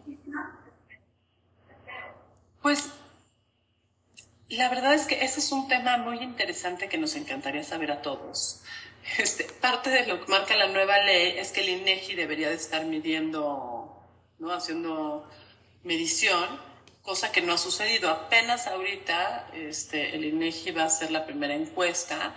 Pues 2.63 2.91
la 4.51 4.69
verdad 4.69 4.95
es 4.95 5.07
que 5.07 5.25
ese 5.25 5.41
es 5.41 5.53
un 5.53 5.69
tema 5.69 5.97
muy 5.99 6.19
interesante 6.19 6.89
que 6.89 6.99
nos 6.99 7.17
encantaría 7.17 7.65
saber 7.65 7.91
a 7.91 8.03
todos. 8.03 8.63
Este, 9.17 9.45
parte 9.45 9.89
de 9.89 10.07
lo 10.07 10.21
que 10.21 10.31
marca 10.31 10.55
la 10.55 10.69
nueva 10.69 10.99
ley 10.99 11.39
es 11.39 11.51
que 11.51 11.63
el 11.63 11.71
INEGI 11.71 12.15
debería 12.15 12.51
de 12.51 12.57
estar 12.57 12.85
midiendo, 12.85 14.03
¿no? 14.39 14.53
haciendo 14.53 15.27
medición 15.83 16.68
cosa 17.09 17.33
que 17.33 17.41
no 17.41 17.55
ha 17.55 17.59
sucedido. 17.59 18.11
Apenas 18.11 18.67
ahorita 18.67 19.49
este, 19.55 20.15
el 20.15 20.27
INEGI 20.27 20.73
va 20.73 20.83
a 20.83 20.87
hacer 20.89 21.11
la 21.11 21.25
primera 21.25 21.55
encuesta 21.55 22.35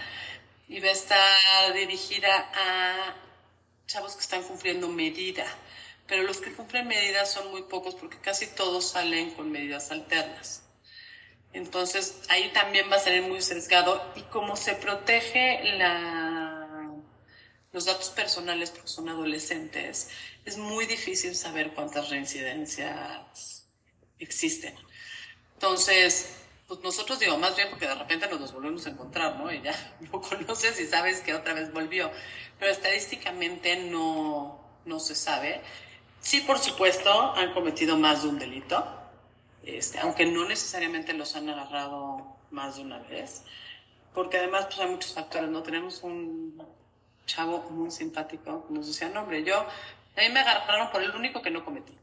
y 0.70 0.80
va 0.80 0.88
a 0.88 0.92
estar 0.92 1.74
dirigida 1.74 2.50
a 2.54 3.14
chavos 3.86 4.16
que 4.16 4.22
están 4.22 4.44
cumpliendo 4.44 4.88
medida, 4.88 5.46
pero 6.08 6.24
los 6.24 6.40
que 6.40 6.54
cumplen 6.54 6.88
medidas 6.88 7.34
son 7.34 7.52
muy 7.52 7.64
pocos 7.64 7.96
porque 7.96 8.18
casi 8.20 8.48
todos 8.48 8.92
salen 8.92 9.32
con 9.32 9.52
medidas 9.52 9.92
alternas. 9.92 10.64
Entonces 11.52 12.22
ahí 12.30 12.50
también 12.54 12.90
va 12.90 12.96
a 12.96 13.00
ser 13.00 13.22
muy 13.24 13.42
sesgado 13.42 14.02
y 14.16 14.22
como 14.22 14.56
se 14.56 14.76
protege 14.76 15.76
la, 15.78 16.90
los 17.74 17.84
datos 17.84 18.10
personales 18.12 18.72
porque 18.72 18.88
son 18.88 19.10
adolescentes, 19.10 20.12
es 20.46 20.56
muy 20.56 20.86
difícil 20.86 21.36
saber 21.36 21.74
cuántas 21.74 22.10
reincidencias 22.10 23.61
existen. 24.24 24.76
Entonces, 25.54 26.38
pues 26.68 26.80
nosotros 26.82 27.20
digo, 27.20 27.38
más 27.38 27.56
bien 27.56 27.70
porque 27.70 27.88
de 27.88 27.96
repente 27.96 28.28
nos 28.30 28.40
los 28.40 28.54
volvemos 28.54 28.86
a 28.86 28.92
encontrar, 28.92 29.38
¿no? 29.38 29.52
Y 29.52 29.62
ya 29.62 29.76
lo 30.12 30.22
conoces 30.22 30.80
y 30.80 30.86
sabes 30.86 31.22
que 31.22 31.34
otra 31.34 31.54
vez 31.54 31.74
volvió. 31.74 32.10
Pero 32.60 32.72
estadísticamente 32.72 33.76
no, 33.76 34.60
no 34.86 35.00
se 35.00 35.16
sabe. 35.16 35.62
Sí, 36.22 36.42
por 36.42 36.60
supuesto, 36.60 37.34
han 37.36 37.54
cometido 37.54 37.98
más 37.98 38.24
de 38.24 38.30
un 38.30 38.40
delito, 38.40 38.86
este, 39.64 40.00
aunque 40.00 40.26
no 40.26 40.48
necesariamente 40.48 41.14
los 41.14 41.36
han 41.36 41.50
agarrado 41.50 42.38
más 42.52 42.76
de 42.76 42.84
una 42.84 43.00
vez, 43.00 43.44
porque 44.14 44.38
además 44.38 44.66
pues, 44.68 44.80
hay 44.80 44.88
muchos 44.88 45.14
factores, 45.14 45.50
¿no? 45.50 45.64
Tenemos 45.64 46.04
un 46.04 46.62
chavo 47.26 47.70
muy 47.72 47.90
simpático 47.92 48.68
que 48.68 48.74
nos 48.74 48.88
decía, 48.88 49.10
no, 49.10 49.22
hombre, 49.22 49.44
yo, 49.44 49.60
a 49.60 50.22
mí 50.22 50.30
me 50.30 50.42
agarraron 50.42 50.92
por 50.92 51.02
el 51.02 51.12
único 51.16 51.42
que 51.42 51.50
no 51.50 51.66
cometí 51.66 52.01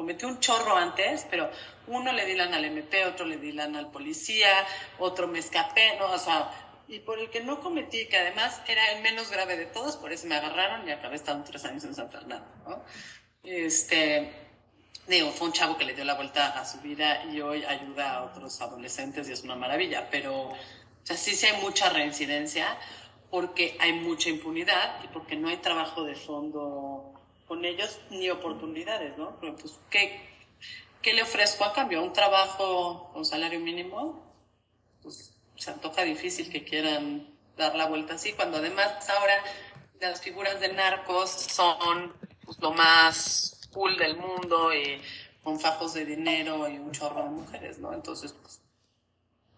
cometí 0.00 0.24
un 0.24 0.40
chorro 0.40 0.76
antes, 0.76 1.26
pero 1.30 1.50
uno 1.86 2.10
le 2.10 2.24
di 2.24 2.34
lana 2.34 2.56
al 2.56 2.64
MP, 2.64 3.04
otro 3.04 3.26
le 3.26 3.36
di 3.36 3.52
lana 3.52 3.78
al 3.78 3.90
policía, 3.90 4.48
otro 4.98 5.28
me 5.28 5.40
escapé, 5.40 5.98
¿no? 5.98 6.10
O 6.12 6.18
sea, 6.18 6.50
y 6.88 7.00
por 7.00 7.18
el 7.18 7.28
que 7.28 7.42
no 7.42 7.60
cometí, 7.60 8.06
que 8.06 8.16
además 8.16 8.62
era 8.66 8.92
el 8.92 9.02
menos 9.02 9.30
grave 9.30 9.58
de 9.58 9.66
todos, 9.66 9.98
por 9.98 10.10
eso 10.10 10.26
me 10.26 10.36
agarraron 10.36 10.88
y 10.88 10.90
acabé 10.90 11.16
estando 11.16 11.44
tres 11.44 11.66
años 11.66 11.84
en 11.84 11.94
San 11.94 12.10
Fernando, 12.10 12.48
¿no? 12.66 12.82
Este, 13.44 14.32
digo, 15.06 15.30
fue 15.32 15.48
un 15.48 15.52
chavo 15.52 15.76
que 15.76 15.84
le 15.84 15.92
dio 15.92 16.04
la 16.04 16.14
vuelta 16.14 16.58
a 16.58 16.64
su 16.64 16.80
vida 16.80 17.22
y 17.26 17.42
hoy 17.42 17.62
ayuda 17.62 18.14
a 18.14 18.24
otros 18.24 18.58
adolescentes 18.62 19.28
y 19.28 19.32
es 19.32 19.42
una 19.42 19.54
maravilla, 19.54 20.08
pero, 20.10 20.48
o 20.48 20.56
sea, 21.02 21.18
sí, 21.18 21.34
sí 21.36 21.44
hay 21.44 21.60
mucha 21.60 21.90
reincidencia 21.90 22.78
porque 23.30 23.76
hay 23.78 23.92
mucha 23.92 24.30
impunidad 24.30 25.04
y 25.04 25.08
porque 25.08 25.36
no 25.36 25.48
hay 25.48 25.58
trabajo 25.58 26.04
de 26.04 26.14
fondo 26.14 27.09
con 27.50 27.64
ellos 27.64 27.98
ni 28.10 28.30
oportunidades, 28.30 29.18
¿no? 29.18 29.36
pues, 29.40 29.80
¿qué, 29.90 30.20
¿qué 31.02 31.12
le 31.14 31.24
ofrezco 31.24 31.64
a 31.64 31.72
cambio? 31.72 32.00
¿Un 32.00 32.12
trabajo 32.12 33.10
con 33.12 33.24
salario 33.24 33.58
mínimo? 33.58 34.22
Pues 35.02 35.34
se 35.56 35.72
antoja 35.72 36.04
difícil 36.04 36.48
que 36.48 36.62
quieran 36.62 37.26
dar 37.56 37.74
la 37.74 37.86
vuelta 37.86 38.14
así, 38.14 38.34
cuando 38.34 38.58
además 38.58 39.10
ahora 39.10 39.34
las 40.00 40.20
figuras 40.20 40.60
de 40.60 40.72
narcos 40.72 41.28
son 41.28 42.14
pues, 42.44 42.56
lo 42.60 42.70
más 42.70 43.68
cool 43.72 43.96
del 43.96 44.16
mundo 44.16 44.72
y 44.72 45.02
con 45.42 45.58
fajos 45.58 45.94
de 45.94 46.04
dinero 46.04 46.68
y 46.68 46.78
un 46.78 46.92
chorro 46.92 47.24
de 47.24 47.30
mujeres, 47.30 47.80
¿no? 47.80 47.92
Entonces, 47.92 48.32
pues... 48.32 48.62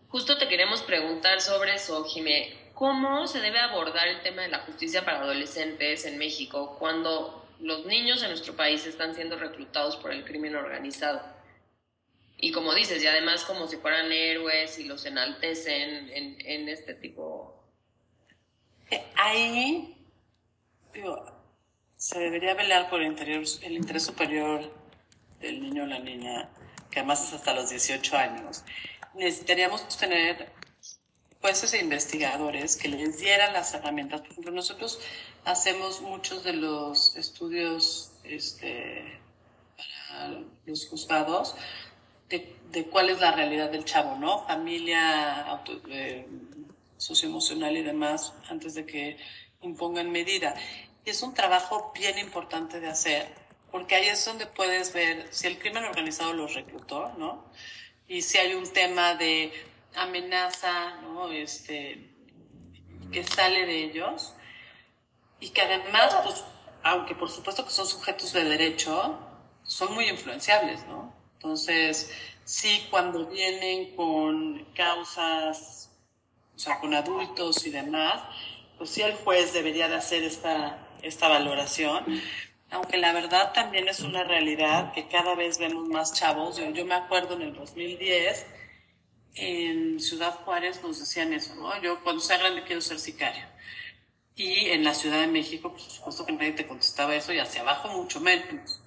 Justo 0.08 0.38
te 0.38 0.48
queremos 0.48 0.80
preguntar 0.80 1.42
sobre 1.42 1.74
eso, 1.74 2.02
Jimé. 2.04 2.70
¿Cómo 2.72 3.26
se 3.26 3.40
debe 3.40 3.58
abordar 3.58 4.08
el 4.08 4.22
tema 4.22 4.40
de 4.40 4.48
la 4.48 4.60
justicia 4.60 5.04
para 5.04 5.20
adolescentes 5.20 6.06
en 6.06 6.16
México 6.16 6.76
cuando 6.78 7.41
los 7.62 7.86
niños 7.86 8.22
en 8.22 8.30
nuestro 8.30 8.54
país 8.56 8.84
están 8.86 9.14
siendo 9.14 9.38
reclutados 9.38 9.96
por 9.96 10.12
el 10.12 10.24
crimen 10.24 10.56
organizado. 10.56 11.22
Y 12.36 12.50
como 12.50 12.74
dices, 12.74 13.02
y 13.02 13.06
además 13.06 13.44
como 13.44 13.68
si 13.68 13.76
fueran 13.76 14.10
héroes 14.10 14.78
y 14.80 14.84
los 14.84 15.06
enaltecen 15.06 16.10
en, 16.12 16.68
este 16.68 16.94
tipo. 16.94 17.64
Ahí, 19.14 19.96
digo, 20.92 21.24
se 21.96 22.18
debería 22.18 22.54
velar 22.54 22.90
por 22.90 23.00
el, 23.00 23.16
el 23.16 23.72
interés 23.72 24.04
superior 24.04 24.74
del 25.40 25.62
niño 25.62 25.84
o 25.84 25.86
la 25.86 26.00
niña, 26.00 26.50
que 26.90 26.98
además 26.98 27.28
es 27.28 27.34
hasta 27.34 27.54
los 27.54 27.70
18 27.70 28.16
años. 28.16 28.64
Necesitaríamos 29.14 29.86
tener 29.96 30.50
jueces 31.40 31.74
e 31.74 31.78
investigadores 31.78 32.76
que 32.76 32.88
les 32.88 33.20
dieran 33.20 33.52
las 33.52 33.72
herramientas. 33.74 34.20
Por 34.22 34.30
ejemplo, 34.32 34.52
nosotros 34.52 35.00
hacemos 35.44 36.00
muchos 36.00 36.44
de 36.44 36.52
los 36.54 37.16
estudios 37.16 38.12
este, 38.24 39.20
para 39.76 40.42
los 40.66 40.88
juzgados 40.88 41.54
de, 42.28 42.56
de, 42.70 42.86
cuál 42.86 43.10
es 43.10 43.20
la 43.20 43.32
realidad 43.32 43.70
del 43.70 43.84
chavo, 43.84 44.16
¿no? 44.16 44.46
Familia, 44.46 45.42
auto, 45.46 45.80
eh, 45.88 46.26
socioemocional 46.96 47.76
y 47.76 47.82
demás 47.82 48.32
antes 48.48 48.74
de 48.74 48.86
que 48.86 49.18
impongan 49.60 50.10
medida. 50.10 50.54
Y 51.04 51.10
es 51.10 51.22
un 51.22 51.34
trabajo 51.34 51.92
bien 51.94 52.18
importante 52.18 52.80
de 52.80 52.88
hacer, 52.88 53.26
porque 53.70 53.96
ahí 53.96 54.06
es 54.06 54.24
donde 54.24 54.46
puedes 54.46 54.92
ver 54.92 55.26
si 55.30 55.48
el 55.48 55.58
crimen 55.58 55.84
organizado 55.84 56.32
los 56.32 56.54
reclutó, 56.54 57.12
¿no? 57.18 57.44
Y 58.06 58.22
si 58.22 58.38
hay 58.38 58.54
un 58.54 58.70
tema 58.72 59.14
de 59.14 59.52
amenaza, 59.94 61.00
¿no? 61.02 61.30
Este, 61.30 62.08
que 63.10 63.24
sale 63.24 63.66
de 63.66 63.84
ellos 63.84 64.34
y 65.42 65.50
que 65.50 65.60
además, 65.60 66.14
pues, 66.22 66.44
aunque 66.84 67.16
por 67.16 67.28
supuesto 67.28 67.64
que 67.64 67.72
son 67.72 67.86
sujetos 67.86 68.32
de 68.32 68.44
derecho, 68.44 69.18
son 69.64 69.92
muy 69.92 70.08
influenciables, 70.08 70.86
¿no? 70.86 71.12
Entonces, 71.34 72.12
sí, 72.44 72.86
cuando 72.90 73.26
vienen 73.26 73.96
con 73.96 74.64
causas, 74.72 75.90
o 76.54 76.58
sea, 76.58 76.78
con 76.78 76.94
adultos 76.94 77.66
y 77.66 77.70
demás, 77.70 78.22
pues 78.78 78.90
sí 78.90 79.02
el 79.02 79.14
juez 79.14 79.52
debería 79.52 79.88
de 79.88 79.96
hacer 79.96 80.22
esta, 80.22 80.78
esta 81.02 81.26
valoración, 81.26 82.04
aunque 82.70 82.96
la 82.98 83.12
verdad 83.12 83.52
también 83.52 83.88
es 83.88 83.98
una 84.00 84.22
realidad 84.22 84.92
que 84.92 85.08
cada 85.08 85.34
vez 85.34 85.58
vemos 85.58 85.88
más 85.88 86.14
chavos. 86.14 86.56
Yo, 86.56 86.84
me 86.84 86.94
acuerdo 86.94 87.34
en 87.34 87.42
el 87.42 87.54
2010, 87.54 88.46
en 89.34 89.98
Ciudad 89.98 90.36
Juárez 90.44 90.80
nos 90.84 91.00
decían 91.00 91.32
eso, 91.32 91.56
¿no? 91.56 91.82
Yo 91.82 92.00
cuando 92.04 92.22
sea 92.22 92.38
grande 92.38 92.62
quiero 92.62 92.80
ser 92.80 93.00
sicario. 93.00 93.51
Y 94.34 94.70
en 94.70 94.82
la 94.82 94.94
Ciudad 94.94 95.20
de 95.20 95.26
México, 95.26 95.70
por 95.70 95.80
supuesto 95.80 96.24
que 96.24 96.32
nadie 96.32 96.52
te 96.52 96.66
contestaba 96.66 97.14
eso 97.14 97.32
y 97.32 97.38
hacia 97.38 97.60
abajo 97.60 97.88
mucho 97.88 98.20
menos. 98.20 98.80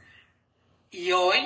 Y 0.90 1.12
hoy 1.12 1.38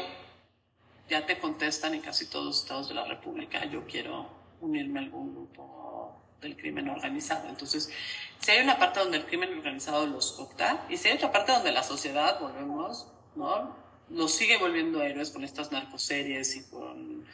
ya 1.09 1.25
te 1.25 1.39
contestan 1.39 1.95
en 1.95 2.01
casi 2.01 2.27
todos 2.27 2.45
los 2.45 2.61
estados 2.61 2.87
de 2.87 2.95
la 2.95 3.05
República, 3.05 3.65
yo 3.65 3.85
quiero 3.85 4.29
unirme 4.61 4.99
a 4.99 5.03
algún 5.03 5.33
grupo 5.33 6.21
del 6.39 6.55
crimen 6.55 6.87
organizado. 6.89 7.49
Entonces, 7.49 7.91
si 8.39 8.51
hay 8.51 8.63
una 8.63 8.77
parte 8.77 8.99
donde 8.99 9.17
el 9.17 9.25
crimen 9.25 9.57
organizado 9.57 10.05
los 10.05 10.39
opta 10.39 10.85
y 10.89 10.97
si 10.97 11.09
hay 11.09 11.17
otra 11.17 11.31
parte 11.31 11.51
donde 11.51 11.71
la 11.71 11.83
sociedad, 11.83 12.39
volvemos, 12.39 13.07
¿no? 13.35 13.75
Los 14.09 14.31
sigue 14.31 14.57
volviendo 14.57 15.01
héroes 15.01 15.31
con 15.31 15.43
estas 15.43 15.71
narcoseries 15.71 16.55
y 16.55 16.69
con, 16.69 17.25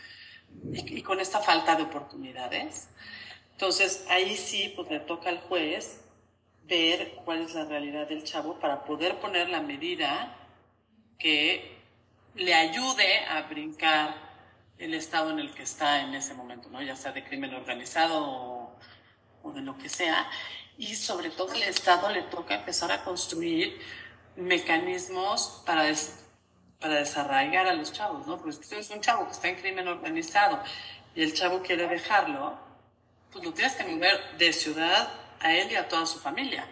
y, 0.73 0.97
y 0.97 1.01
con 1.03 1.19
esta 1.19 1.39
falta 1.39 1.75
de 1.75 1.83
oportunidades. 1.83 2.89
Entonces, 3.51 4.05
ahí 4.09 4.35
sí, 4.35 4.73
pues 4.75 4.89
le 4.89 4.99
toca 5.01 5.29
al 5.29 5.39
juez 5.41 6.01
ver 6.67 7.15
cuál 7.23 7.41
es 7.41 7.53
la 7.53 7.65
realidad 7.65 8.07
del 8.07 8.23
chavo 8.23 8.59
para 8.59 8.83
poder 8.83 9.19
poner 9.19 9.49
la 9.49 9.61
medida 9.61 10.35
que 11.19 11.77
le 12.35 12.53
ayude 12.53 13.25
a 13.25 13.43
brincar 13.43 14.15
el 14.77 14.93
estado 14.93 15.31
en 15.31 15.39
el 15.39 15.53
que 15.53 15.63
está 15.63 16.01
en 16.01 16.13
ese 16.15 16.33
momento, 16.33 16.69
¿no? 16.69 16.81
ya 16.81 16.95
sea 16.95 17.11
de 17.11 17.23
crimen 17.23 17.53
organizado 17.53 18.19
o, 18.19 18.75
o 19.43 19.51
de 19.51 19.61
lo 19.61 19.77
que 19.77 19.89
sea. 19.89 20.29
Y 20.77 20.95
sobre 20.95 21.29
todo 21.29 21.53
al 21.53 21.63
Estado 21.63 22.09
le 22.09 22.23
toca 22.23 22.55
empezar 22.55 22.91
a 22.91 23.03
construir 23.03 23.79
mecanismos 24.35 25.63
para, 25.65 25.83
des, 25.83 26.25
para 26.79 26.95
desarraigar 26.95 27.67
a 27.67 27.73
los 27.73 27.93
chavos, 27.93 28.27
¿no? 28.27 28.37
Porque 28.37 28.51
si 28.51 28.75
es 28.75 28.89
un 28.89 28.99
chavo 28.99 29.25
que 29.25 29.31
está 29.31 29.47
en 29.47 29.55
crimen 29.55 29.87
organizado 29.87 30.61
y 31.15 31.23
el 31.23 31.33
chavo 31.33 31.61
quiere 31.61 31.87
dejarlo, 31.87 32.57
pues 33.31 33.45
lo 33.45 33.53
tienes 33.53 33.75
que 33.75 33.85
mover 33.85 34.37
de 34.37 34.51
ciudad 34.51 35.07
a 35.39 35.53
él 35.53 35.71
y 35.71 35.75
a 35.75 35.87
toda 35.87 36.05
su 36.05 36.19
familia, 36.19 36.67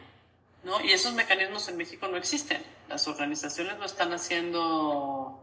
¿no? 0.64 0.82
Y 0.82 0.92
esos 0.92 1.14
mecanismos 1.14 1.68
en 1.70 1.78
México 1.78 2.08
no 2.08 2.18
existen. 2.18 2.64
Las 2.90 3.08
organizaciones 3.08 3.78
lo 3.78 3.86
están 3.86 4.14
haciendo 4.14 5.40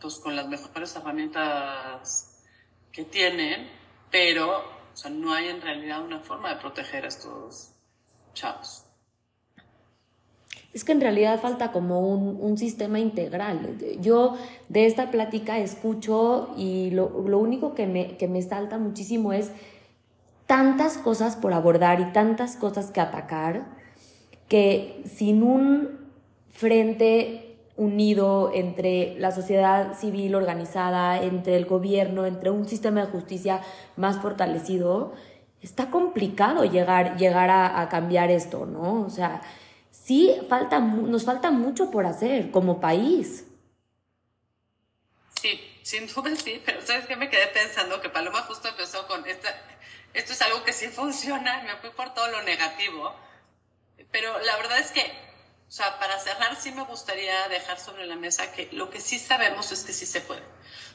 pues 0.00 0.16
con 0.16 0.34
las 0.34 0.48
mejores 0.48 0.94
herramientas 0.96 2.44
que 2.90 3.04
tienen, 3.04 3.70
pero 4.10 4.64
no 5.10 5.32
hay 5.32 5.48
en 5.48 5.60
realidad 5.60 6.02
una 6.04 6.20
forma 6.20 6.50
de 6.54 6.60
proteger 6.60 7.04
a 7.04 7.08
estos 7.08 7.72
chavos. 8.34 8.84
Es 10.72 10.84
que 10.84 10.92
en 10.92 11.00
realidad 11.00 11.40
falta 11.40 11.72
como 11.72 12.00
un, 12.00 12.56
sistema 12.56 13.00
integral. 13.00 13.76
Yo 14.00 14.36
de 14.68 14.86
esta 14.86 15.10
plática 15.10 15.58
escucho 15.58 16.54
y 16.56 16.90
lo, 16.90 17.24
lo 17.26 17.38
único 17.38 17.74
que 17.74 17.86
me, 17.86 18.16
que 18.16 18.28
me 18.28 18.40
salta 18.42 18.78
muchísimo 18.78 19.32
es 19.32 19.50
tantas 20.50 20.98
cosas 20.98 21.36
por 21.36 21.52
abordar 21.52 22.00
y 22.00 22.06
tantas 22.06 22.56
cosas 22.56 22.90
que 22.90 23.00
atacar 23.00 23.66
que 24.48 25.00
sin 25.06 25.44
un 25.44 26.10
frente 26.52 27.56
unido 27.76 28.50
entre 28.52 29.14
la 29.20 29.30
sociedad 29.30 29.96
civil 29.96 30.34
organizada, 30.34 31.22
entre 31.22 31.54
el 31.54 31.66
gobierno, 31.66 32.26
entre 32.26 32.50
un 32.50 32.68
sistema 32.68 33.02
de 33.02 33.12
justicia 33.12 33.60
más 33.94 34.20
fortalecido, 34.20 35.14
está 35.62 35.88
complicado 35.88 36.64
llegar, 36.64 37.16
llegar 37.16 37.48
a, 37.48 37.88
cambiar 37.88 38.32
esto, 38.32 38.66
¿no? 38.66 39.02
O 39.02 39.08
sea, 39.08 39.42
sí 39.92 40.34
falta, 40.48 40.80
nos 40.80 41.24
falta 41.24 41.52
mucho 41.52 41.92
por 41.92 42.06
hacer 42.06 42.50
como 42.50 42.80
país. 42.80 43.46
Sí, 45.40 45.60
sin 45.82 46.08
duda 46.08 46.34
sí, 46.34 46.60
pero 46.66 46.82
¿sabes 46.82 47.06
qué? 47.06 47.14
Me 47.14 47.30
quedé 47.30 47.46
pensando 47.54 48.00
que 48.00 48.08
Paloma 48.08 48.40
justo 48.42 48.66
empezó 48.66 49.06
con 49.06 49.24
esta, 49.28 49.48
esto 50.14 50.32
es 50.32 50.42
algo 50.42 50.62
que 50.64 50.72
sí 50.72 50.88
funciona, 51.00 51.62
me 51.62 51.76
fui 51.76 51.90
por 51.90 52.14
todo 52.14 52.28
lo 52.28 52.42
negativo, 52.42 53.14
pero 54.10 54.38
la 54.40 54.56
verdad 54.56 54.78
es 54.78 54.92
que 54.92 55.30
o 55.70 55.72
sea, 55.72 56.00
para 56.00 56.18
cerrar, 56.18 56.56
sí 56.56 56.72
me 56.72 56.82
gustaría 56.82 57.46
dejar 57.46 57.78
sobre 57.78 58.04
la 58.04 58.16
mesa 58.16 58.50
que 58.50 58.68
lo 58.72 58.90
que 58.90 59.00
sí 59.00 59.20
sabemos 59.20 59.70
es 59.70 59.84
que 59.84 59.92
sí 59.92 60.04
se 60.04 60.20
puede. 60.20 60.42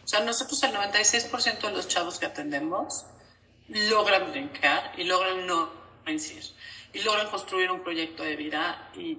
O 0.03 0.07
sea, 0.07 0.19
nosotros 0.19 0.61
el 0.63 0.73
96% 0.73 1.61
de 1.61 1.71
los 1.71 1.87
chavos 1.87 2.19
que 2.19 2.25
atendemos 2.25 3.05
logran 3.69 4.31
brincar 4.31 4.91
y 4.97 5.05
logran 5.05 5.47
no 5.47 5.71
incidir. 6.07 6.43
Y 6.91 7.03
logran 7.03 7.29
construir 7.29 7.71
un 7.71 7.83
proyecto 7.83 8.23
de 8.23 8.35
vida 8.35 8.91
y, 8.97 9.17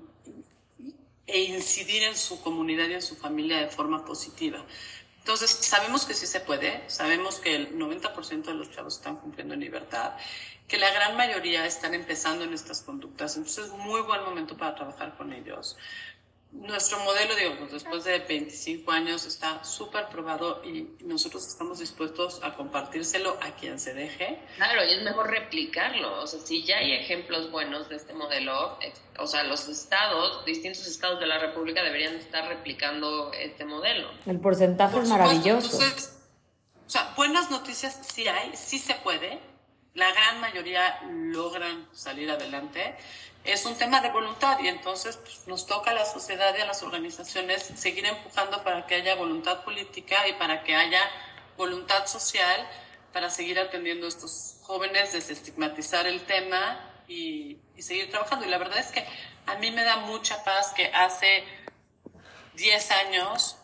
e 1.26 1.40
incidir 1.44 2.02
en 2.02 2.16
su 2.18 2.42
comunidad 2.42 2.88
y 2.88 2.94
en 2.94 3.02
su 3.02 3.16
familia 3.16 3.56
de 3.58 3.68
forma 3.68 4.04
positiva. 4.04 4.62
Entonces, 5.26 5.50
sabemos 5.50 6.04
que 6.04 6.14
sí 6.14 6.24
se 6.24 6.38
puede, 6.38 6.88
sabemos 6.88 7.40
que 7.40 7.56
el 7.56 7.76
90% 7.76 8.44
de 8.44 8.54
los 8.54 8.70
chavos 8.70 8.94
están 8.94 9.16
cumpliendo 9.16 9.54
en 9.54 9.60
libertad 9.60 10.12
que 10.68 10.78
la 10.78 10.88
gran 10.92 11.16
mayoría 11.16 11.66
están 11.66 11.94
empezando 11.94 12.44
en 12.44 12.52
estas 12.52 12.82
conductas. 12.82 13.36
Entonces 13.36 13.66
es 13.66 13.72
muy 13.72 14.02
buen 14.02 14.22
momento 14.22 14.56
para 14.56 14.76
trabajar 14.76 15.16
con 15.16 15.32
ellos. 15.32 15.76
Nuestro 16.60 16.98
modelo, 17.00 17.34
digamos, 17.36 17.70
después 17.70 18.04
de 18.04 18.18
25 18.18 18.90
años 18.90 19.26
está 19.26 19.62
súper 19.62 20.08
probado 20.08 20.62
y 20.64 20.88
nosotros 21.04 21.46
estamos 21.46 21.78
dispuestos 21.78 22.40
a 22.42 22.54
compartírselo 22.54 23.36
a 23.42 23.52
quien 23.56 23.78
se 23.78 23.94
deje. 23.94 24.40
Claro, 24.56 24.84
y 24.84 24.94
es 24.94 25.02
mejor 25.02 25.30
replicarlo. 25.30 26.22
O 26.22 26.26
sea, 26.26 26.40
si 26.40 26.64
ya 26.64 26.78
hay 26.78 26.92
ejemplos 26.92 27.50
buenos 27.50 27.88
de 27.88 27.96
este 27.96 28.14
modelo, 28.14 28.78
o 29.18 29.26
sea, 29.26 29.44
los 29.44 29.68
estados, 29.68 30.44
distintos 30.44 30.86
estados 30.86 31.20
de 31.20 31.26
la 31.26 31.38
República 31.38 31.82
deberían 31.82 32.14
estar 32.16 32.48
replicando 32.48 33.32
este 33.32 33.64
modelo. 33.64 34.10
El 34.24 34.40
porcentaje 34.40 34.94
Por 34.94 35.02
es 35.02 35.08
supuesto, 35.08 35.30
maravilloso. 35.34 35.72
entonces, 35.82 36.18
o 36.86 36.90
sea, 36.90 37.12
buenas 37.16 37.50
noticias 37.50 38.00
sí 38.12 38.26
hay, 38.26 38.56
sí 38.56 38.78
se 38.78 38.94
puede. 38.94 39.38
La 39.94 40.10
gran 40.12 40.40
mayoría 40.40 41.00
logran 41.10 41.88
salir 41.92 42.30
adelante. 42.30 42.96
Es 43.46 43.64
un 43.64 43.76
tema 43.76 44.00
de 44.00 44.10
voluntad 44.10 44.58
y 44.60 44.68
entonces 44.68 45.16
pues, 45.18 45.46
nos 45.46 45.66
toca 45.66 45.92
a 45.92 45.94
la 45.94 46.04
sociedad 46.04 46.54
y 46.58 46.60
a 46.60 46.66
las 46.66 46.82
organizaciones 46.82 47.62
seguir 47.76 48.04
empujando 48.04 48.62
para 48.64 48.86
que 48.86 48.96
haya 48.96 49.14
voluntad 49.14 49.62
política 49.64 50.26
y 50.28 50.32
para 50.32 50.64
que 50.64 50.74
haya 50.74 51.00
voluntad 51.56 52.06
social 52.06 52.66
para 53.12 53.30
seguir 53.30 53.58
atendiendo 53.58 54.06
a 54.06 54.08
estos 54.08 54.58
jóvenes, 54.62 55.12
desestigmatizar 55.12 56.06
el 56.06 56.22
tema 56.22 56.80
y, 57.06 57.58
y 57.76 57.82
seguir 57.82 58.10
trabajando. 58.10 58.46
Y 58.46 58.50
la 58.50 58.58
verdad 58.58 58.78
es 58.78 58.88
que 58.88 59.06
a 59.46 59.54
mí 59.54 59.70
me 59.70 59.84
da 59.84 59.98
mucha 59.98 60.42
paz 60.42 60.72
que 60.74 60.86
hace 60.86 61.44
10 62.54 62.90
años 62.90 63.56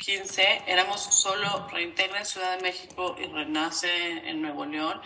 15 0.00 0.62
éramos 0.66 1.00
solo 1.00 1.68
Reintegra 1.70 2.18
en 2.18 2.26
Ciudad 2.26 2.56
de 2.56 2.62
México 2.62 3.16
y 3.20 3.26
Renace 3.26 4.28
en 4.28 4.40
Nuevo 4.40 4.64
León. 4.64 5.00